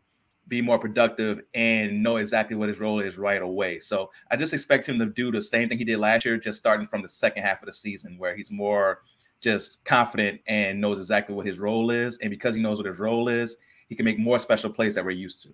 [0.50, 3.80] be more productive and know exactly what his role is right away.
[3.80, 6.58] So I just expect him to do the same thing he did last year, just
[6.58, 9.04] starting from the second half of the season, where he's more
[9.40, 12.18] just confident and knows exactly what his role is.
[12.18, 13.56] And because he knows what his role is,
[13.88, 15.50] he can make more special plays that we're used to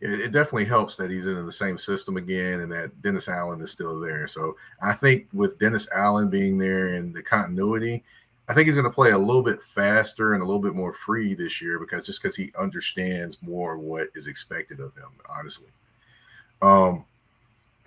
[0.00, 3.70] it, definitely helps that he's in the same system again and that Dennis Allen is
[3.70, 4.26] still there.
[4.26, 8.02] So I think with Dennis Allen being there and the continuity,
[8.50, 10.92] I think he's going to play a little bit faster and a little bit more
[10.92, 15.68] free this year because just because he understands more what is expected of him, honestly.
[16.60, 17.04] Um,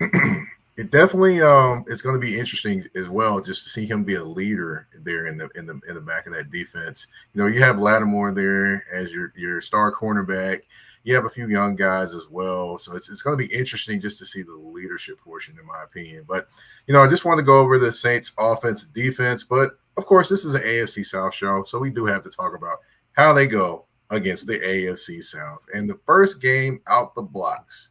[0.76, 4.16] it definitely um it's going to be interesting as well just to see him be
[4.16, 7.06] a leader there in the in the in the back of that defense.
[7.34, 10.62] You know, you have Lattimore there as your your star cornerback
[11.04, 12.78] you have a few young guys as well.
[12.78, 15.84] So it's, it's going to be interesting just to see the leadership portion, in my
[15.84, 16.24] opinion.
[16.26, 16.48] But,
[16.86, 19.44] you know, I just want to go over the Saints offense and defense.
[19.44, 21.62] But of course, this is an AFC South show.
[21.64, 22.78] So we do have to talk about
[23.12, 25.64] how they go against the AFC South.
[25.74, 27.90] And the first game out the blocks,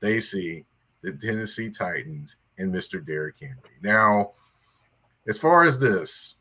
[0.00, 0.64] they see
[1.02, 3.04] the Tennessee Titans and Mr.
[3.04, 3.56] Derrick Henry.
[3.82, 4.32] Now,
[5.28, 6.36] as far as this,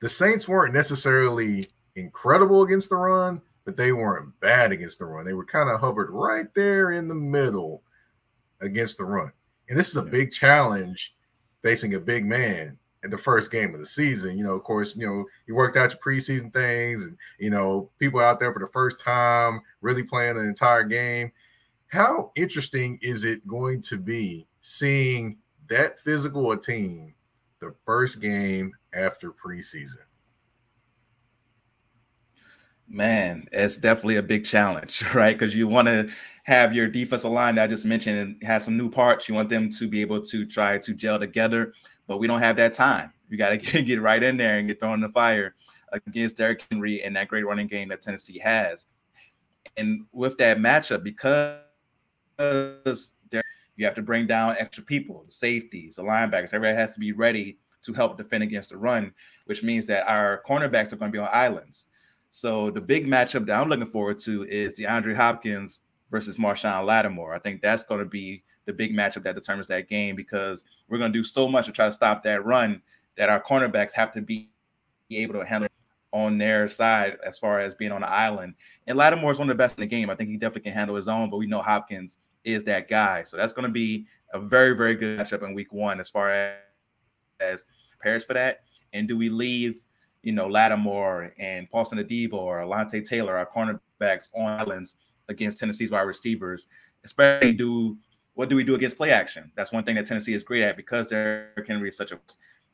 [0.00, 5.24] the Saints weren't necessarily incredible against the run, but they weren't bad against the run.
[5.24, 7.82] They were kind of hovered right there in the middle
[8.60, 9.32] against the run.
[9.68, 11.14] And this is a big challenge
[11.62, 14.36] facing a big man the first game of the season.
[14.36, 17.90] You know, of course, you know, you worked out your preseason things and, you know,
[17.98, 21.32] people out there for the first time really playing an entire game.
[21.88, 27.12] How interesting is it going to be seeing that physical a team
[27.60, 30.04] the first game after preseason?
[32.92, 35.38] Man, it's definitely a big challenge, right?
[35.38, 36.10] Because you want to
[36.44, 39.28] have your defensive line that I just mentioned and has some new parts.
[39.28, 41.72] You want them to be able to try to gel together,
[42.10, 43.12] but we don't have that time.
[43.28, 45.54] You got to get right in there and get thrown in the fire
[45.92, 48.88] against Derrick Henry and that great running game that Tennessee has.
[49.76, 51.60] And with that matchup, because
[53.76, 57.12] you have to bring down extra people, the safeties, the linebackers, everybody has to be
[57.12, 59.12] ready to help defend against the run,
[59.44, 61.86] which means that our cornerbacks are going to be on islands.
[62.32, 65.78] So the big matchup that I'm looking forward to is DeAndre Hopkins
[66.10, 67.34] versus Marshon Lattimore.
[67.34, 70.98] I think that's going to be the big matchup that determines that game because we're
[70.98, 72.80] going to do so much to try to stop that run
[73.16, 74.50] that our cornerbacks have to be
[75.10, 75.68] able to handle
[76.12, 78.54] on their side as far as being on the island.
[78.86, 80.10] And Lattimore is one of the best in the game.
[80.10, 83.22] I think he definitely can handle his own, but we know Hopkins is that guy.
[83.24, 86.32] So that's going to be a very, very good matchup in week one as far
[86.32, 86.56] as,
[87.40, 88.60] as prepares for that.
[88.92, 89.82] And do we leave
[90.22, 94.96] you know, Lattimore and Paulson Adebo or Alontae Taylor, our cornerbacks on islands
[95.28, 96.66] against Tennessee's wide receivers,
[97.04, 97.96] especially do
[98.34, 99.50] what do we do against play action?
[99.54, 102.20] That's one thing that Tennessee is great at because Derrick Henry is such a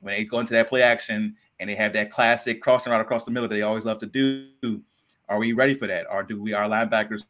[0.00, 3.24] when they go into that play action and they have that classic crossing route across
[3.24, 4.82] the middle that they always love to do.
[5.28, 6.06] Are we ready for that?
[6.10, 7.24] Or do we our linebackers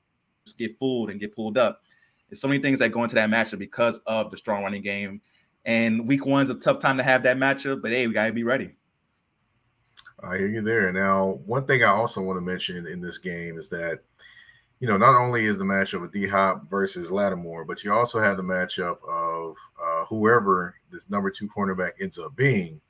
[0.58, 1.82] get fooled and get pulled up?
[2.28, 5.20] There's so many things that go into that matchup because of the strong running game.
[5.64, 8.44] And week one's a tough time to have that matchup, but hey, we gotta be
[8.44, 8.74] ready.
[10.22, 10.92] I hear you there.
[10.92, 14.00] Now, one thing I also want to mention in this game is that,
[14.80, 18.20] you know, not only is the matchup of D Hop versus Lattimore, but you also
[18.20, 22.80] have the matchup of uh, whoever this number two cornerback ends up being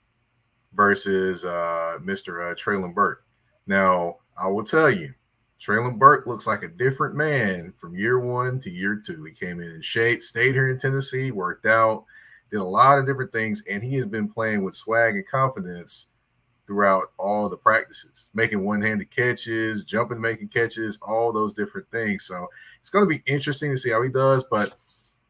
[0.75, 2.51] versus uh, Mr.
[2.51, 3.22] Uh, Treylon Burks.
[3.66, 5.12] Now, I will tell you,
[5.61, 9.25] Treylon Burks looks like a different man from year one to year two.
[9.25, 12.05] He came in in shape, stayed here in Tennessee, worked out,
[12.51, 16.09] did a lot of different things, and he has been playing with swag and confidence
[16.67, 22.25] throughout all the practices, making one-handed catches, jumping, making catches, all those different things.
[22.25, 22.49] So
[22.81, 24.45] it's going to be interesting to see how he does.
[24.51, 24.75] But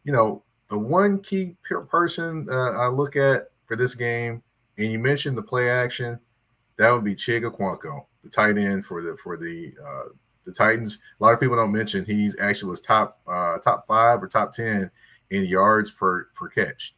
[0.04, 1.56] you know, the one key
[1.88, 4.42] person uh, I look at for this game,
[4.78, 6.18] and you mentioned the play action,
[6.76, 10.08] that would be Chig Okonkwo, the tight end for the for the uh,
[10.44, 11.00] the Titans.
[11.20, 14.52] A lot of people don't mention he's actually was top uh, top five or top
[14.52, 14.90] ten
[15.30, 16.94] in yards per per catch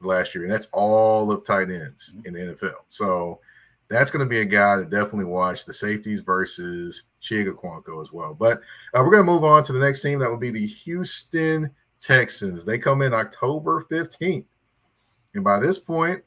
[0.00, 2.26] last year, and that's all of tight ends mm-hmm.
[2.26, 2.80] in the NFL.
[2.88, 3.40] So
[3.88, 8.12] that's going to be a guy to definitely watch the safeties versus Chig Okonkwo as
[8.12, 8.34] well.
[8.34, 8.58] But
[8.94, 10.18] uh, we're going to move on to the next team.
[10.18, 11.70] That will be the Houston
[12.00, 12.64] Texans.
[12.64, 14.44] They come in October 15th.
[15.34, 16.22] And by this point,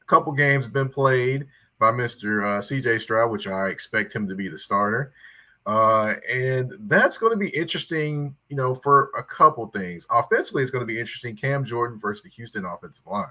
[0.00, 1.46] a couple games have been played
[1.78, 2.44] by Mr.
[2.44, 5.12] Uh, CJ Stroud, which I expect him to be the starter.
[5.66, 10.06] Uh, and that's going to be interesting, you know, for a couple things.
[10.10, 11.36] Offensively, it's going to be interesting.
[11.36, 13.26] Cam Jordan versus the Houston offensive line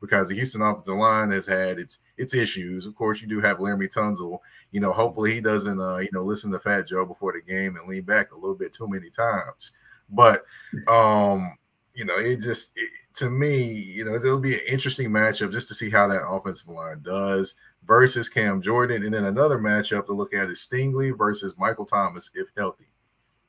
[0.00, 2.86] because the Houston offensive line has had its its issues.
[2.86, 4.38] Of course, you do have Laremy Tunsil.
[4.72, 7.76] You know, hopefully he doesn't, uh, you know, listen to Fat Joe before the game
[7.76, 9.72] and lean back a little bit too many times.
[10.10, 10.44] But,
[10.88, 11.56] um,
[11.94, 15.68] you know, it just it, to me, you know, it'll be an interesting matchup just
[15.68, 17.54] to see how that offensive line does
[17.86, 22.30] versus Cam Jordan, and then another matchup to look at is Stingley versus Michael Thomas
[22.34, 22.86] if healthy.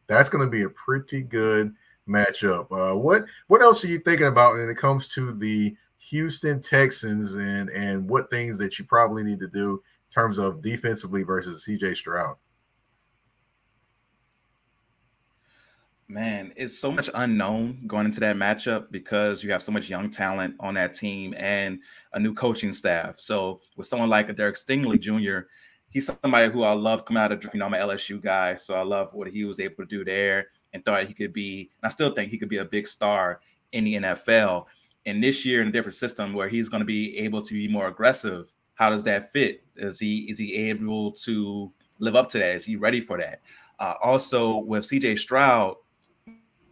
[0.07, 1.75] That's going to be a pretty good
[2.07, 2.71] matchup.
[2.71, 5.75] Uh, what what else are you thinking about when it comes to the
[6.09, 10.61] Houston Texans and and what things that you probably need to do in terms of
[10.61, 12.35] defensively versus CJ Stroud?
[16.07, 20.09] Man, it's so much unknown going into that matchup because you have so much young
[20.09, 21.79] talent on that team and
[22.13, 23.19] a new coaching staff.
[23.19, 25.47] So with someone like Derek Stingley Jr.,
[25.89, 28.73] he's somebody who I love coming out of you know I'm an LSU guy, so
[28.73, 31.69] I love what he was able to do there and thought he could be.
[31.83, 33.41] I still think he could be a big star
[33.73, 34.65] in the NFL.
[35.09, 37.67] And this year in a different system where he's going to be able to be
[37.67, 39.63] more aggressive, how does that fit?
[39.75, 42.55] Is he is he able to live up to that?
[42.55, 43.41] Is he ready for that?
[43.79, 45.75] Uh, also with CJ Stroud,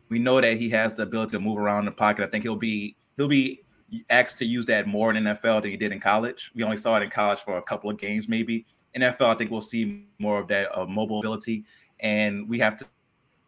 [0.09, 2.25] we know that he has the ability to move around the pocket.
[2.25, 3.61] I think he'll be he'll be
[4.09, 6.51] asked to use that more in NFL than he did in college.
[6.55, 8.65] We only saw it in college for a couple of games, maybe.
[8.95, 11.65] NFL, I think we'll see more of that uh, mobile ability,
[11.99, 12.85] and we have to,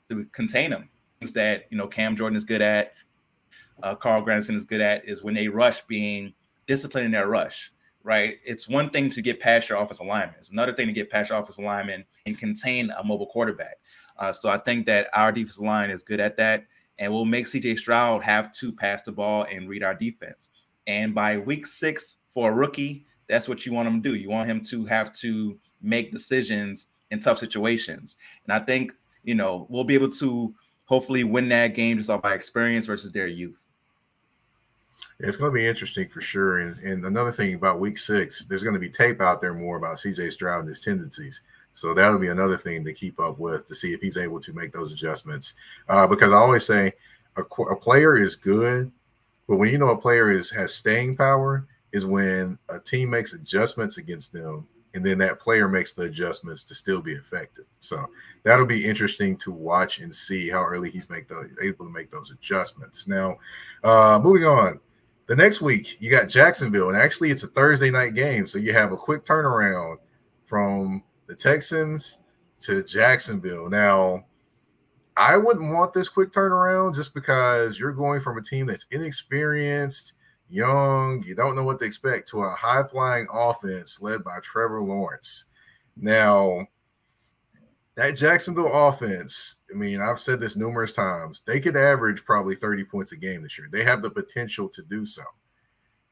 [0.10, 0.90] to contain him.
[1.20, 2.94] Things that you know Cam Jordan is good at,
[3.84, 6.34] uh, Carl Granderson is good at is when they rush being
[6.66, 7.72] disciplined in their rush,
[8.04, 8.38] right?
[8.46, 10.36] It's one thing to get past your offensive lineman.
[10.40, 13.78] It's another thing to get past your offensive lineman and contain a mobile quarterback.
[14.18, 16.66] Uh, so I think that our defensive line is good at that,
[16.98, 20.52] and we'll make CJ Stroud have to pass the ball and read our defense.
[20.88, 24.16] And by week six for a rookie, that's what you want him to do.
[24.16, 28.16] You want him to have to make decisions in tough situations.
[28.46, 30.54] And I think you know we'll be able to
[30.86, 33.69] hopefully win that game just off by experience versus their youth.
[35.20, 36.60] It's going to be interesting for sure.
[36.60, 39.78] And, and another thing about week six, there's going to be tape out there more
[39.78, 41.42] about CJ Stroud and his tendencies.
[41.74, 44.54] So that'll be another thing to keep up with to see if he's able to
[44.54, 45.54] make those adjustments.
[45.88, 46.94] Uh, because I always say
[47.36, 48.92] a, a, player is good,
[49.48, 53.34] but when you know a player is has staying power is when a team makes
[53.34, 57.66] adjustments against them, and then that player makes the adjustments to still be effective.
[57.80, 58.10] So
[58.44, 62.12] that'll be interesting to watch and see how early he's make those, able to make
[62.12, 63.08] those adjustments.
[63.08, 63.38] Now,
[63.84, 64.80] uh, moving on
[65.30, 68.74] the next week, you got Jacksonville, and actually, it's a Thursday night game, so you
[68.74, 69.98] have a quick turnaround
[70.48, 72.18] from the Texans
[72.62, 73.70] to Jacksonville.
[73.70, 74.26] Now,
[75.16, 80.14] I wouldn't want this quick turnaround just because you're going from a team that's inexperienced,
[80.50, 84.82] young, you don't know what to expect, to a high flying offense led by Trevor
[84.82, 85.46] Lawrence.
[85.96, 86.66] Now,
[88.00, 92.86] that Jacksonville offense, I mean, I've said this numerous times, they could average probably 30
[92.86, 93.68] points a game this year.
[93.70, 95.22] They have the potential to do so.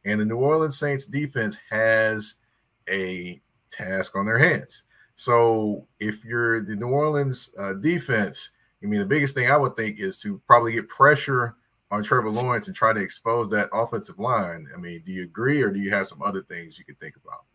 [0.04, 2.36] And the New Orleans Saints defense has
[2.90, 4.84] a task on their hands.
[5.16, 8.52] So if you're the New Orleans uh, defense,
[8.84, 11.56] I mean, the biggest thing I would think is to probably get pressure
[11.90, 14.68] on Trevor Lawrence and try to expose that offensive line.
[14.76, 17.16] I mean, do you agree or do you have some other things you could think
[17.16, 17.46] about?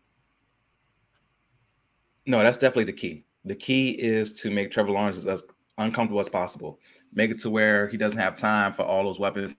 [2.25, 5.43] No, that's definitely the key the key is to make Trevor Lawrence as
[5.77, 6.79] uncomfortable as possible.
[7.13, 9.55] Make it to where he doesn't have time for all those weapons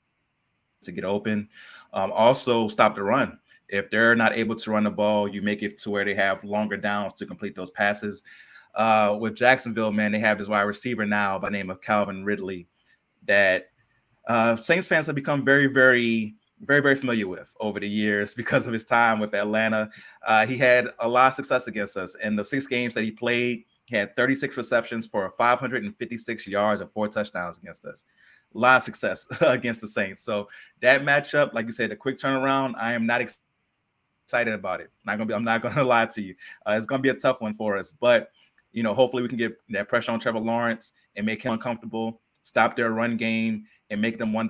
[0.83, 1.49] to get open.
[1.93, 3.39] Um, also, stop the run.
[3.69, 6.45] If they're not able to run the ball, you make it to where they have
[6.45, 8.23] longer downs to complete those passes.
[8.75, 12.67] Uh, with Jacksonville, man, they have this wide receiver now by name of Calvin Ridley
[13.27, 13.69] that
[14.27, 18.67] uh, Saints fans have become very, very very, very familiar with over the years because
[18.67, 19.91] of his time with Atlanta.
[20.27, 22.15] Uh, he had a lot of success against us.
[22.17, 26.91] In the six games that he played, he had 36 receptions for 556 yards and
[26.91, 28.05] four touchdowns against us.
[28.55, 30.23] A lot of success against the Saints.
[30.23, 30.49] So
[30.81, 34.91] that matchup, like you said, the quick turnaround, I am not excited about it.
[35.05, 35.35] Not gonna be.
[35.35, 36.35] I'm not gonna lie to you.
[36.67, 38.31] Uh, it's gonna be a tough one for us, but
[38.73, 42.21] you know, hopefully we can get that pressure on Trevor Lawrence and make him uncomfortable,
[42.43, 44.49] stop their run game, and make them one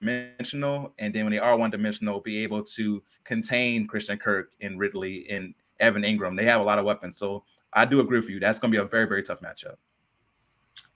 [0.00, 0.94] dimensional.
[0.98, 5.28] And then when they are one dimensional, be able to contain Christian Kirk and Ridley
[5.28, 6.36] and Evan Engram.
[6.36, 7.18] They have a lot of weapons.
[7.18, 8.40] So I do agree with you.
[8.40, 9.76] That's going to be a very, very tough matchup.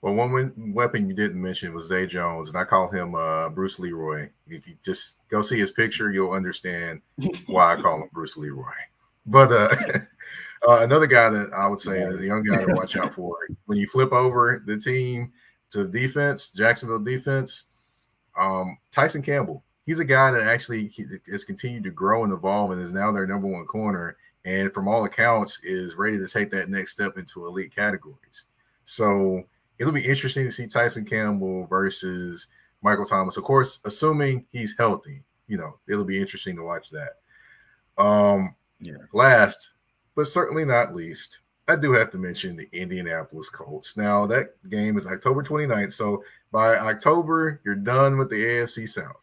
[0.01, 3.79] Well, one weapon you didn't mention was Zay Jones, and I call him uh, Bruce
[3.79, 4.29] Leroy.
[4.47, 7.01] If you just go see his picture, you'll understand
[7.47, 8.63] why I call him Bruce Leroy.
[9.25, 9.75] But uh,
[10.67, 13.37] uh, another guy that I would say is a young guy to watch out for
[13.65, 15.31] when you flip over the team
[15.71, 17.65] to defense, Jacksonville defense,
[18.39, 19.63] um, Tyson Campbell.
[19.85, 20.91] He's a guy that actually
[21.29, 24.17] has continued to grow and evolve and is now their number one corner.
[24.47, 28.45] And from all accounts, is ready to take that next step into elite categories.
[28.85, 29.43] So
[29.77, 32.47] it'll be interesting to see Tyson Campbell versus
[32.81, 33.35] Michael Thomas.
[33.35, 38.01] Of course, assuming he's healthy, you know, it'll be interesting to watch that.
[38.01, 38.93] Um, yeah.
[39.11, 39.71] Last,
[40.15, 43.97] but certainly not least, I do have to mention the Indianapolis Colts.
[43.97, 45.91] Now, that game is October 29th.
[45.91, 46.23] So
[46.53, 49.21] by October, you're done with the AFC South.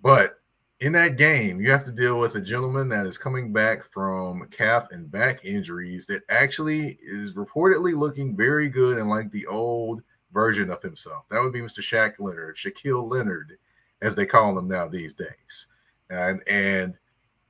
[0.00, 0.38] But
[0.82, 4.48] in that game, you have to deal with a gentleman that is coming back from
[4.48, 10.02] calf and back injuries that actually is reportedly looking very good and like the old
[10.32, 11.24] version of himself.
[11.30, 11.78] That would be Mr.
[11.78, 13.58] Shaq Leonard, Shaquille Leonard,
[14.00, 15.68] as they call him now these days.
[16.10, 16.94] And and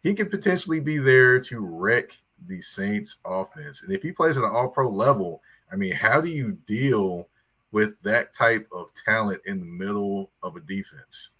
[0.03, 2.11] he could potentially be there to wreck
[2.49, 3.83] the Saints offense.
[3.83, 5.41] And if he plays at an all pro level,
[5.73, 7.31] I mean, how do you deal
[7.71, 11.31] with that type of talent in the middle of a defense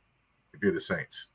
[0.55, 1.32] if you're the Saints?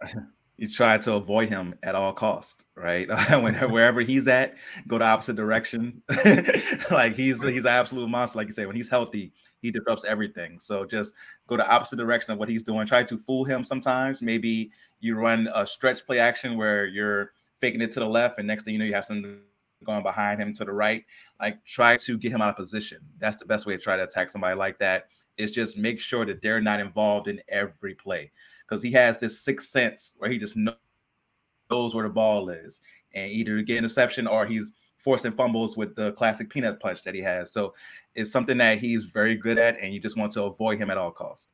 [0.58, 3.06] You try to avoid him at all cost, right?
[3.42, 4.54] when wherever he's at,
[4.88, 6.02] go the opposite direction.
[6.90, 8.64] like he's he's an absolute monster, like you say.
[8.64, 10.58] When he's healthy, he disrupts everything.
[10.58, 11.12] So just
[11.46, 12.86] go the opposite direction of what he's doing.
[12.86, 14.22] Try to fool him sometimes.
[14.22, 14.70] Maybe
[15.00, 18.64] you run a stretch play action where you're faking it to the left, and next
[18.64, 19.40] thing you know, you have something
[19.84, 21.04] going behind him to the right.
[21.38, 23.00] Like try to get him out of position.
[23.18, 25.08] That's the best way to try to attack somebody like that.
[25.36, 28.32] Is just make sure that they're not involved in every play
[28.68, 32.80] because he has this sixth sense where he just knows where the ball is
[33.14, 37.20] and either get interception or he's forcing fumbles with the classic peanut punch that he
[37.20, 37.52] has.
[37.52, 37.74] So
[38.14, 40.98] it's something that he's very good at, and you just want to avoid him at
[40.98, 41.48] all costs.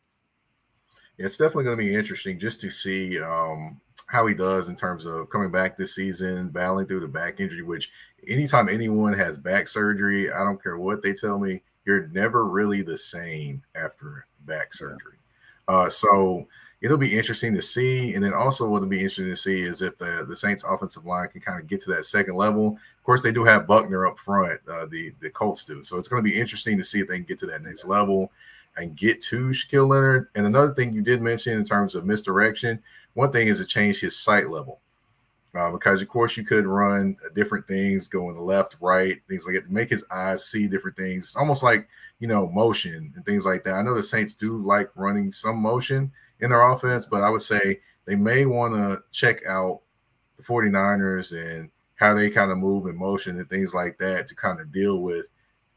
[1.18, 4.76] Yeah, it's definitely going to be interesting just to see um, how he does in
[4.76, 7.62] terms of coming back this season, battling through the back injury.
[7.62, 7.90] Which
[8.26, 12.82] anytime anyone has back surgery, I don't care what they tell me, you're never really
[12.82, 15.18] the same after back surgery.
[15.68, 16.46] Uh, so
[16.82, 18.14] it'll be interesting to see.
[18.14, 21.28] And then also what'll be interesting to see is if the, the Saints offensive line
[21.28, 22.76] can kind of get to that second level.
[22.98, 25.82] Of course, they do have Buckner up front, uh, the, the Colts do.
[25.82, 27.86] So it's going to be interesting to see if they can get to that next
[27.86, 28.32] level
[28.76, 30.28] and get to Shaquille Leonard.
[30.34, 32.82] And another thing you did mention in terms of misdirection,
[33.14, 34.80] one thing is to change his sight level.
[35.54, 39.70] Uh, because of course you could run different things going left, right, things like it,
[39.70, 41.24] make his eyes see different things.
[41.24, 41.86] It's almost like
[42.20, 43.74] you know motion and things like that.
[43.74, 46.10] I know the Saints do like running some motion,
[46.42, 49.80] in their offense, but I would say they may want to check out
[50.36, 54.34] the 49ers and how they kind of move in motion and things like that to
[54.34, 55.26] kind of deal with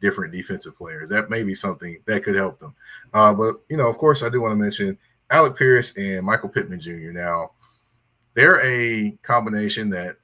[0.02, 1.08] different defensive players.
[1.08, 2.76] That may be something that could help them.
[3.14, 4.98] Uh, but, you know, of course, I do want to mention
[5.30, 7.12] Alec Pierce and Michael Pittman Jr.
[7.12, 7.52] Now,
[8.34, 10.18] they're a combination that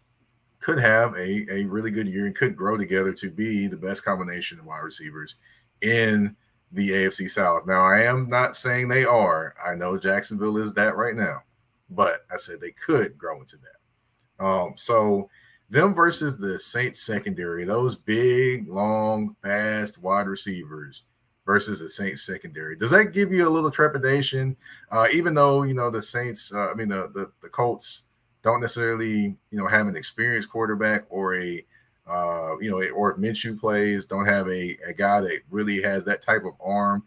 [0.60, 4.04] could have a, a really good year and could grow together to be the best
[4.04, 5.36] combination of wide receivers
[5.82, 6.36] in–
[6.74, 7.66] the AFC South.
[7.66, 9.56] Now, I am not saying they are.
[9.64, 11.44] I know Jacksonville is that right now,
[11.90, 14.46] but I said they could grow into that.
[14.46, 15.30] Um, so
[15.70, 21.04] them versus the Saints secondary, those big, long, fast wide receivers
[21.46, 22.76] versus the Saints secondary.
[22.76, 24.56] Does that give you a little trepidation?
[24.92, 28.04] Uh, even though you know the Saints, uh, I mean the, the the Colts
[28.42, 31.66] don't necessarily you know have an experienced quarterback or a
[32.12, 36.04] uh, you know, or if Minshew plays, don't have a, a guy that really has
[36.06, 37.04] that type of arm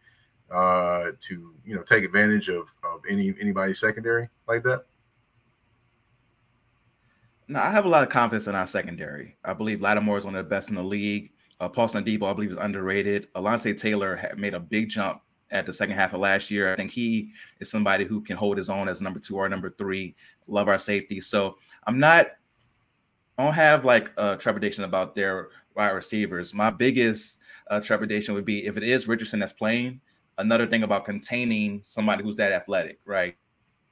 [0.51, 4.87] uh, to you know take advantage of of any anybody's secondary like that.
[7.49, 9.37] No, I have a lot of confidence in our secondary.
[9.45, 11.33] I believe Lattimore is one of the best in the league.
[11.61, 13.29] Uh, Paulson Adebo, I believe, is underrated.
[13.35, 16.73] Alontae Taylor made a big jump at the second half of last year.
[16.73, 17.31] I think he
[17.61, 20.15] is somebody who can hold his own as number two or number three.
[20.47, 21.21] Love our safety.
[21.21, 22.29] So I'm not
[23.37, 26.55] I don't have like a trepidation about their wide receivers.
[26.55, 30.01] My biggest uh, trepidation would be if it is Richardson that's playing.
[30.39, 33.37] Another thing about containing somebody who's that athletic, right?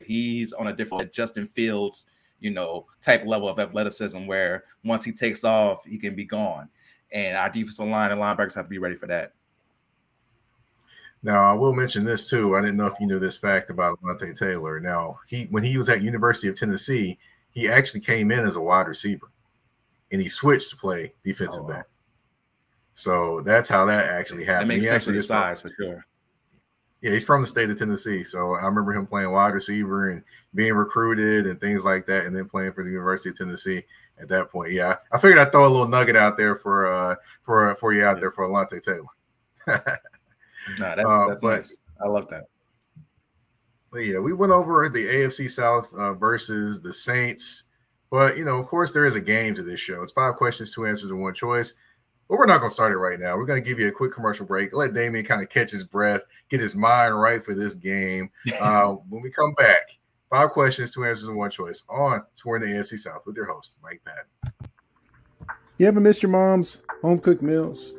[0.00, 2.06] He's on a different Justin Fields,
[2.40, 6.68] you know, type level of athleticism where once he takes off, he can be gone.
[7.12, 9.32] And our defensive line and linebackers have to be ready for that.
[11.22, 12.56] Now, I will mention this too.
[12.56, 14.80] I didn't know if you knew this fact about Monte Taylor.
[14.80, 17.18] Now, he when he was at University of Tennessee,
[17.52, 19.30] he actually came in as a wide receiver
[20.10, 21.74] and he switched to play defensive oh, wow.
[21.76, 21.86] back.
[22.94, 24.70] So that's how that actually happened.
[24.70, 26.04] That makes he sense his size for sure.
[27.00, 28.22] Yeah, he's from the state of Tennessee.
[28.22, 30.22] So I remember him playing wide receiver and
[30.54, 33.82] being recruited and things like that, and then playing for the University of Tennessee.
[34.20, 34.72] at that point.
[34.72, 38.04] Yeah, I figured I'd throw a little nugget out there for uh for for you
[38.04, 39.04] out there for Alontae Taylor.
[39.66, 39.78] no,
[40.78, 41.76] that's, uh, that's but, nice.
[42.02, 42.44] I love that.
[43.92, 47.64] But yeah, we went over the AFC South uh, versus the Saints.
[48.10, 50.02] But you know, of course, there is a game to this show.
[50.02, 51.74] It's five questions, two answers, and one choice.
[52.28, 53.36] But we're not going to start it right now.
[53.36, 54.72] We're going to give you a quick commercial break.
[54.72, 58.30] Let Damian kind of catch his breath, get his mind right for this game.
[58.60, 59.98] Uh, when we come back,
[60.30, 63.72] five questions, two answers, and one choice on Touring the AFC South with your host,
[63.82, 64.52] Mike Patton.
[65.78, 67.94] You ever missed your mom's home cooked meals?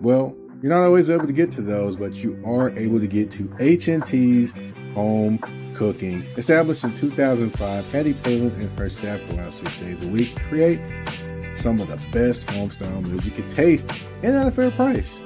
[0.00, 3.30] Well, you're not always able to get to those, but you are able to get
[3.32, 4.52] to H&T's
[4.94, 5.38] home
[5.74, 6.22] cooking.
[6.36, 10.80] Established in 2005, Patty Palin and her staff go out six days a week create
[11.54, 13.90] some of the best homestyle meals you can taste
[14.22, 15.20] and at a fair price.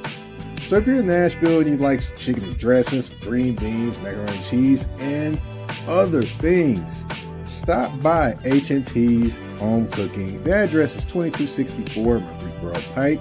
[0.62, 4.44] So if you're in Nashville and you like chicken and dressings, green beans, macaroni and
[4.44, 5.40] cheese, and
[5.86, 7.04] other things,
[7.44, 10.42] stop by H&T's Home Cooking.
[10.44, 13.20] The address is 2264 Murfreesboro Pike,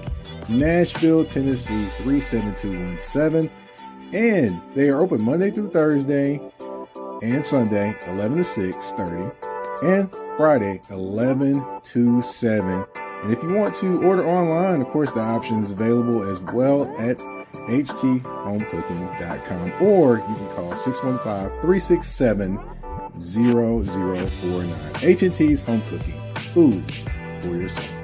[0.49, 3.49] Nashville, Tennessee 37217.
[4.13, 6.39] And they are open Monday through Thursday
[7.21, 9.31] and Sunday, 11 to 6 30,
[9.83, 12.85] and Friday, 11 to 7.
[13.23, 16.93] And if you want to order online, of course, the option is available as well
[16.99, 22.59] at htshomecooking.com or you can call 615-367
[23.19, 24.95] 0049.
[25.01, 26.83] H&T's Home Cooking, food
[27.41, 28.02] for your soul.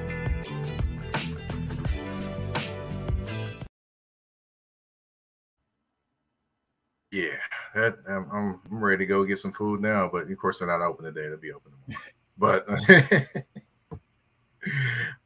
[7.75, 10.81] That I'm, I'm ready to go get some food now, but of course they're not
[10.81, 11.27] open today.
[11.27, 12.03] They'll be open tomorrow.
[12.39, 12.65] But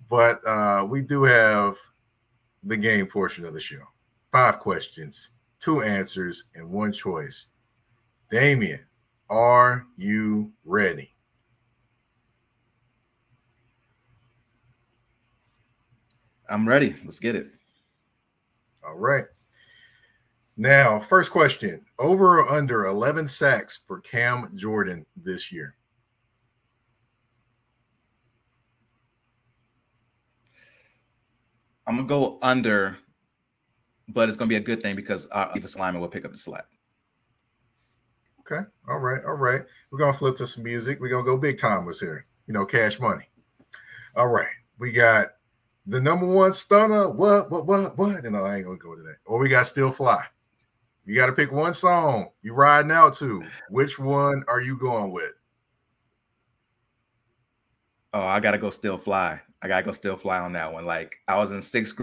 [0.10, 1.76] but uh, we do have
[2.64, 3.84] the game portion of the show.
[4.32, 5.30] Five questions,
[5.60, 7.48] two answers, and one choice.
[8.32, 8.84] Damian,
[9.30, 11.14] are you ready?
[16.50, 16.96] I'm ready.
[17.06, 17.48] Let's get it.
[18.86, 19.26] All right.
[20.56, 25.76] Now, first question over or under 11 sacks for Cam Jordan this year?
[31.88, 32.98] I'm gonna go under,
[34.10, 36.38] but it's gonna be a good thing because our defensive lineman will pick up the
[36.38, 36.66] slack.
[38.40, 38.62] Okay.
[38.88, 39.24] All right.
[39.26, 39.62] All right.
[39.92, 41.00] We're gonna flip to some music.
[41.00, 42.26] We're gonna go big time was here.
[42.48, 43.28] You know, cash money.
[44.16, 44.48] All right.
[44.80, 45.30] We got
[45.88, 47.10] the number one stunner.
[47.10, 48.24] What, what, what, what?
[48.24, 49.18] And no, I ain't gonna go to that.
[49.26, 50.24] Or we got Still Fly.
[51.06, 53.44] You got to pick one song you riding out to.
[53.70, 55.34] Which one are you going with?
[58.14, 59.42] Oh, I gotta go Still Fly.
[59.62, 60.86] I gotta go Still Fly on that one.
[60.86, 62.00] Like I was in sixth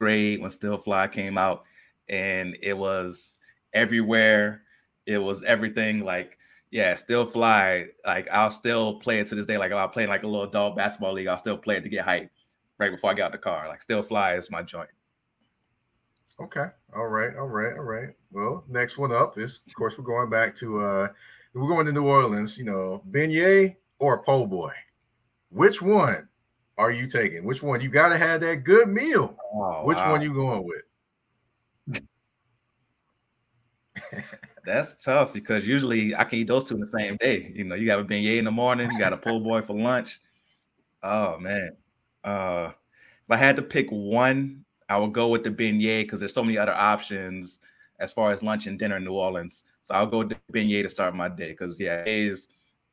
[0.00, 1.62] grade when Still Fly came out,
[2.08, 3.34] and it was
[3.72, 4.62] everywhere.
[5.06, 6.04] It was everything.
[6.04, 6.36] Like
[6.72, 7.86] yeah, Still Fly.
[8.04, 9.56] Like I'll still play it to this day.
[9.56, 11.28] Like I'll play like a little adult basketball league.
[11.28, 12.28] I'll still play it to get hype
[12.78, 13.68] right before I get out the car.
[13.68, 14.90] Like Still Fly is my joint.
[16.40, 16.66] Okay.
[16.96, 17.36] All right.
[17.36, 17.74] All right.
[17.74, 18.08] All right.
[18.32, 21.08] Well, next one up is, of course, we're going back to uh
[21.54, 22.56] we're going to New Orleans.
[22.56, 24.72] You know, beignet or po' boy.
[25.50, 26.28] Which one
[26.78, 27.44] are you taking?
[27.44, 27.82] Which one?
[27.82, 29.36] You got to have that good meal.
[29.54, 30.12] Oh, Which wow.
[30.12, 30.82] one you going with?
[34.64, 37.52] That's tough because usually I can eat those two in the same day.
[37.54, 39.76] You know, you got a beignet in the morning, you got a po' boy for
[39.76, 40.20] lunch.
[41.02, 41.76] Oh man.
[42.24, 42.70] Uh
[43.24, 46.42] if I had to pick one, I would go with the beignet because there's so
[46.42, 47.58] many other options
[48.02, 49.62] as far as lunch and dinner in New Orleans.
[49.82, 52.48] So I'll go the beignet to start my day because yeah, is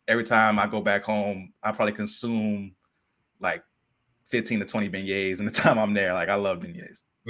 [0.08, 2.74] every time I go back home, I probably consume
[3.40, 3.64] like
[4.26, 6.14] 15 to 20 beignets in the time I'm there.
[6.14, 7.04] Like I love beignets.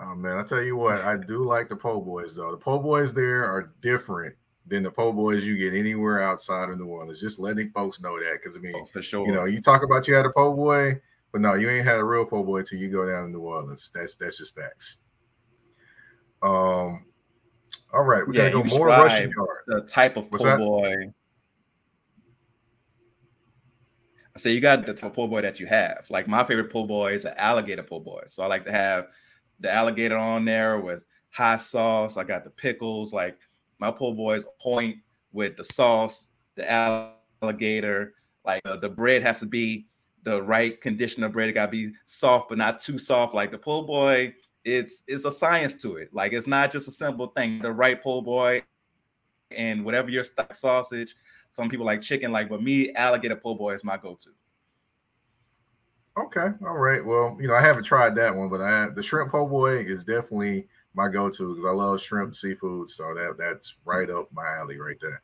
[0.00, 2.50] oh man, I tell you what, I do like the po' boys though.
[2.50, 4.34] The po' boys there are different
[4.66, 7.20] than the po' boys you get anywhere outside of New Orleans.
[7.20, 9.82] Just letting folks know that because I mean, oh, for sure, you know, you talk
[9.82, 11.00] about you had a po' boy,
[11.32, 13.40] but no, you ain't had a real po' boy till you go down to New
[13.40, 13.90] Orleans.
[13.94, 14.98] That's that's just facts.
[16.44, 17.06] Um,
[17.92, 19.48] all right, we yeah, gotta go more Russian yard.
[19.66, 21.12] The type of po' boy
[24.36, 26.06] I say you got the type of po' boy that you have.
[26.10, 28.24] Like my favorite po' boy is an alligator po' boy.
[28.26, 29.08] So I like to have
[29.60, 32.16] the alligator on there with hot sauce.
[32.16, 33.12] I got the pickles.
[33.12, 33.38] Like
[33.78, 34.96] my po' boys point
[35.32, 36.68] with the sauce, the
[37.42, 38.14] alligator.
[38.44, 39.86] Like uh, the bread has to be
[40.24, 41.48] the right condition of bread.
[41.48, 43.34] It got to be soft, but not too soft.
[43.34, 44.34] Like the po' boy,
[44.64, 46.12] it's it's a science to it.
[46.12, 47.60] Like it's not just a simple thing.
[47.60, 48.62] The right po' boy
[49.50, 51.14] and whatever your stock sausage,
[51.52, 54.30] some people like chicken, like, but me, alligator po' boy is my go-to.
[56.16, 57.04] Okay, all right.
[57.04, 60.04] Well, you know, I haven't tried that one, but I the shrimp po' boy is
[60.04, 62.88] definitely my go-to because I love shrimp seafood.
[62.88, 65.22] So that that's right up my alley right there.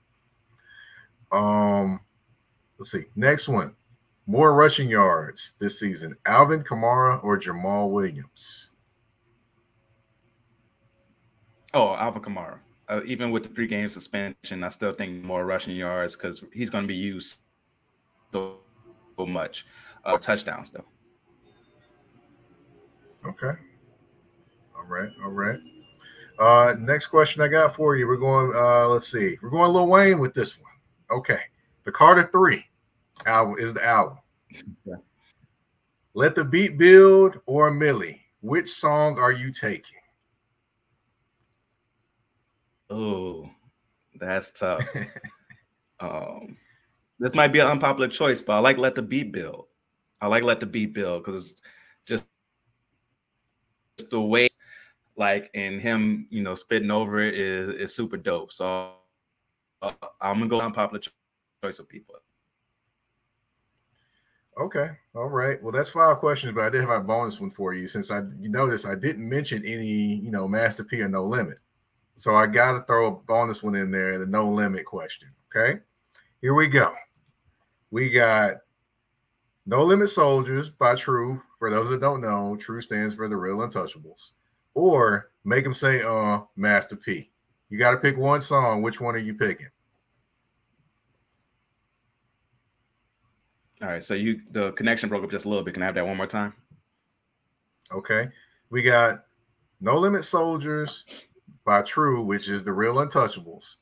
[1.33, 2.01] Um,
[2.79, 3.05] let's see.
[3.15, 3.75] Next one,
[4.27, 8.70] more rushing yards this season, Alvin Kamara or Jamaal Williams?
[11.73, 12.59] Oh, Alvin Kamara.
[12.89, 16.71] Uh, even with the three game suspension, I still think more rushing yards because he's
[16.71, 17.41] going to be used
[18.33, 18.59] so,
[19.17, 19.67] so much.
[20.05, 20.85] Uh, touchdowns, though.
[23.25, 23.53] Okay.
[24.77, 25.11] All right.
[25.23, 25.61] All right.
[26.39, 28.09] Uh, next question I got for you.
[28.09, 29.37] We're going, uh, let's see.
[29.43, 31.19] We're going Lil Wayne with this one.
[31.19, 31.41] Okay.
[31.85, 32.65] The Carter 3
[33.27, 34.19] album is the album.
[34.85, 34.97] Yeah.
[36.15, 38.21] Let the beat build or Milli.
[38.41, 40.00] Which song are you taking?
[42.91, 43.49] Oh,
[44.19, 44.85] that's tough.
[46.01, 46.57] um,
[47.21, 49.67] this might be an unpopular choice, but I like Let the Beat Build.
[50.21, 51.55] I like Let the Beat Build because
[52.05, 52.25] just
[54.11, 54.49] the way
[55.17, 58.53] like and him, you know, spitting over it is is super dope.
[58.53, 58.95] So
[59.83, 61.01] uh, I'm gonna go unpopular
[61.63, 62.17] choice of people.
[64.59, 65.63] Okay, all right.
[65.63, 67.87] Well, that's five questions, but I did have a bonus one for you.
[67.87, 71.59] Since I you notice I didn't mention any, you know, Master P or No Limit,
[72.21, 75.31] so I got to throw a bonus one in there, the No Limit question.
[75.49, 75.81] Okay,
[76.43, 76.93] here we go.
[77.91, 78.59] We got
[79.65, 81.41] No Limit Soldiers by TRU.
[81.59, 84.33] For those that don't know, TRU stands for the Real Untouchables
[84.75, 87.31] or make them say uh Master P.
[87.71, 88.83] You got to pick one song.
[88.83, 89.69] Which one are you picking?
[93.81, 95.73] All right, so you the connection broke up just a little bit.
[95.73, 96.53] Can I have that one more time?
[97.91, 98.29] Okay.
[98.69, 99.25] We got
[99.81, 101.29] No Limit Soldiers
[101.65, 103.77] by TRU, which is the real untouchables,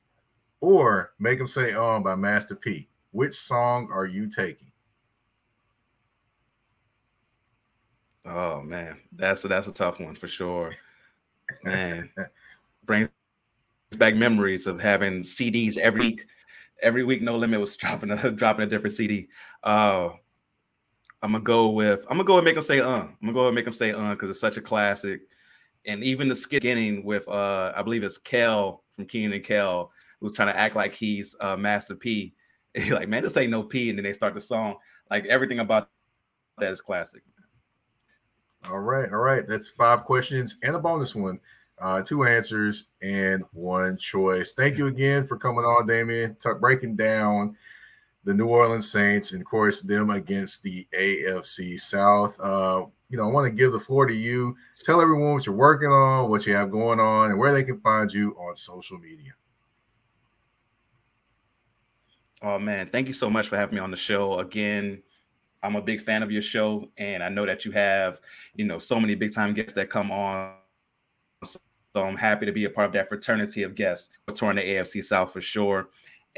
[0.61, 2.89] or Make Them Say Um by Master P.
[3.13, 4.71] Which song are you taking?
[8.25, 10.75] Oh man, that's a, that's a tough one for sure.
[11.65, 12.11] Man,
[12.85, 13.09] brings
[13.97, 16.27] back memories of having CDs every week.
[16.83, 19.29] Every week, No Limit was dropping a dropping a different CD.
[19.63, 20.11] Uh,
[21.23, 23.03] I'm gonna go with I'm gonna go and make them say uh.
[23.03, 25.23] I'm gonna go and make them say uh because it's such a classic.
[25.87, 29.91] And even the skit beginning with uh, I believe it's Kel from Kenan and Kel
[30.21, 32.35] who's trying to act like he's uh, Master P.
[32.91, 34.77] Like, man, this ain't no P, and then they start the song.
[35.11, 35.89] Like everything about
[36.59, 37.23] that is classic.
[38.69, 39.49] All right, all right.
[39.49, 41.41] That's five questions and a bonus one.
[41.81, 44.53] Uh, two answers and one choice.
[44.53, 46.37] Thank you again for coming on, Damian.
[46.41, 47.57] T- breaking down
[48.29, 52.39] the New Orleans Saints and, of course, them against the AFC South.
[52.39, 54.55] Uh, you know, I want to give the floor to you.
[54.85, 57.81] Tell everyone what you're working on, what you have going on, and where they can
[57.81, 59.33] find you on social media.
[62.43, 65.03] Oh man, thank you so much for having me on the show again.
[65.63, 68.21] I'm a big fan of your show, and I know that you have,
[68.55, 70.53] you know, so many big time guests that come on.
[71.45, 71.59] So
[71.97, 75.03] I'm happy to be a part of that fraternity of guests for touring the AFC
[75.03, 75.89] South for sure.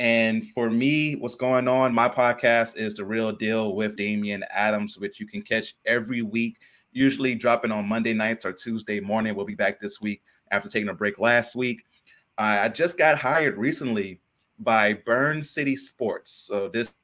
[0.01, 1.93] And for me, what's going on?
[1.93, 6.57] My podcast is the real deal with Damian Adams, which you can catch every week,
[6.91, 9.35] usually dropping on Monday nights or Tuesday morning.
[9.35, 10.23] We'll be back this week
[10.53, 11.85] after taking a break last week.
[12.39, 14.23] Uh, I just got hired recently
[14.59, 16.33] by Burn City Sports.
[16.33, 16.95] So this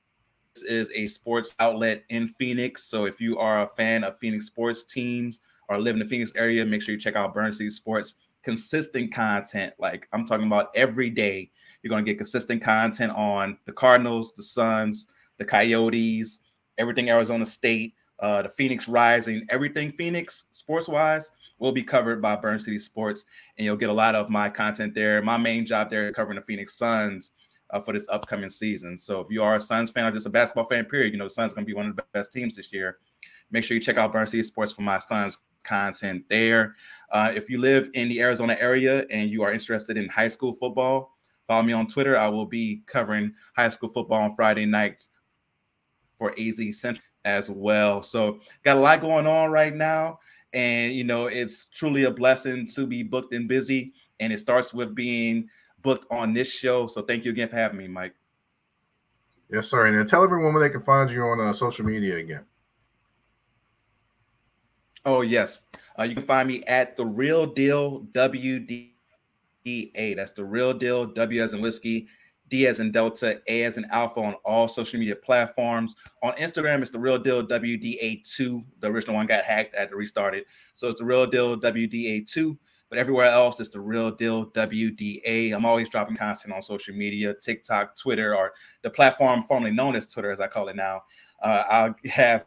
[0.66, 2.84] is a sports outlet in Phoenix.
[2.84, 6.32] So if you are a fan of Phoenix sports teams or live in the Phoenix
[6.34, 8.16] area, make sure you check out Burn City Sports.
[8.46, 11.50] Consistent content, like I'm talking about every day.
[11.82, 16.38] You're going to get consistent content on the Cardinals, the Suns, the Coyotes,
[16.78, 22.36] everything Arizona State, uh, the Phoenix Rising, everything Phoenix sports wise will be covered by
[22.36, 23.24] Burn City Sports,
[23.58, 25.20] and you'll get a lot of my content there.
[25.22, 27.32] My main job there is covering the Phoenix Suns,
[27.70, 28.96] uh, for this upcoming season.
[28.96, 31.24] So if you are a Suns fan or just a basketball fan, period, you know
[31.24, 32.98] the Suns going to be one of the best teams this year.
[33.50, 36.76] Make sure you check out Burn City Sports for my Suns content there.
[37.10, 40.52] Uh, if you live in the Arizona area and you are interested in high school
[40.52, 42.16] football, follow me on Twitter.
[42.16, 45.08] I will be covering high school football on Friday nights
[46.16, 48.02] for AZ Central as well.
[48.02, 50.18] So got a lot going on right now.
[50.52, 53.92] And you know, it's truly a blessing to be booked and busy.
[54.20, 55.48] And it starts with being
[55.82, 56.86] booked on this show.
[56.86, 58.14] So thank you again for having me, Mike.
[59.50, 59.86] Yes, sir.
[59.86, 62.44] And then tell everyone where they can find you on uh, social media again.
[65.06, 65.60] Oh yes,
[66.00, 68.90] uh, you can find me at the Real Deal WDA.
[69.64, 72.08] That's the Real Deal W as in whiskey,
[72.48, 75.94] D as in Delta, A as in Alpha on all social media platforms.
[76.24, 78.64] On Instagram, it's the Real Deal WDA2.
[78.80, 80.46] The original one got hacked, I had to restart it.
[80.74, 82.58] So it's the Real Deal WDA2.
[82.88, 85.52] But everywhere else, it's the real deal WDA.
[85.52, 88.52] I'm always dropping content on social media, TikTok, Twitter, or
[88.82, 91.02] the platform formerly known as Twitter, as I call it now.
[91.42, 92.44] Uh, I'll have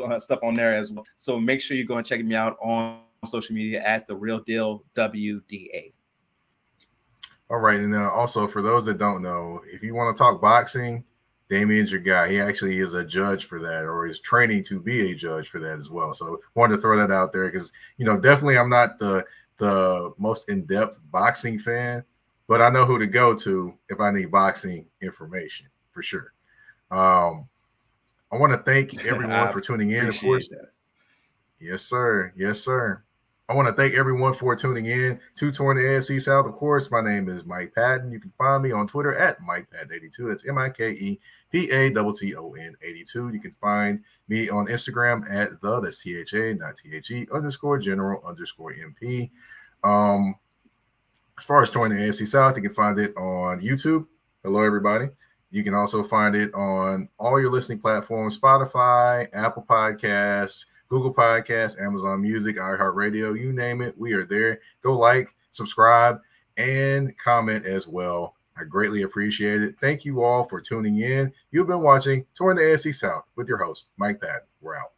[0.00, 1.04] uh, stuff on there as well.
[1.16, 4.40] So make sure you go and check me out on social media at the real
[4.40, 5.92] deal WDA.
[7.50, 10.40] All right, and then also for those that don't know, if you want to talk
[10.40, 11.02] boxing,
[11.48, 12.28] Damian's your guy.
[12.28, 15.58] He actually is a judge for that, or is training to be a judge for
[15.60, 16.12] that as well.
[16.12, 19.24] So wanted to throw that out there because you know definitely I'm not the
[19.56, 22.04] the most in depth boxing fan,
[22.48, 26.32] but I know who to go to if I need boxing information for sure.
[26.90, 27.48] Um,
[28.30, 30.08] I want to thank everyone for tuning in.
[30.08, 30.70] Of course, that.
[31.60, 32.32] yes, sir.
[32.36, 33.02] Yes, sir.
[33.50, 36.44] I want to thank everyone for tuning in to the AFC South.
[36.44, 38.12] Of course, my name is Mike Patton.
[38.12, 40.28] You can find me on Twitter at MikePat82.
[40.28, 41.18] That's M I K E
[41.50, 43.30] P A T T O N 82.
[43.32, 47.10] You can find me on Instagram at the, that's T H A, not T H
[47.10, 49.30] E, underscore general underscore MP.
[49.82, 50.34] Um,
[51.38, 54.06] as far as the AFC South, you can find it on YouTube.
[54.42, 55.06] Hello, everybody.
[55.50, 61.80] You can also find it on all your listening platforms Spotify, Apple Podcasts, Google Podcasts,
[61.80, 64.60] Amazon Music, iHeartRadio, you name it, we are there.
[64.82, 66.20] Go like, subscribe,
[66.56, 68.34] and comment as well.
[68.58, 69.76] I greatly appreciate it.
[69.80, 71.32] Thank you all for tuning in.
[71.52, 74.46] You've been watching Touring the AFC South with your host, Mike Pat.
[74.60, 74.97] We're out.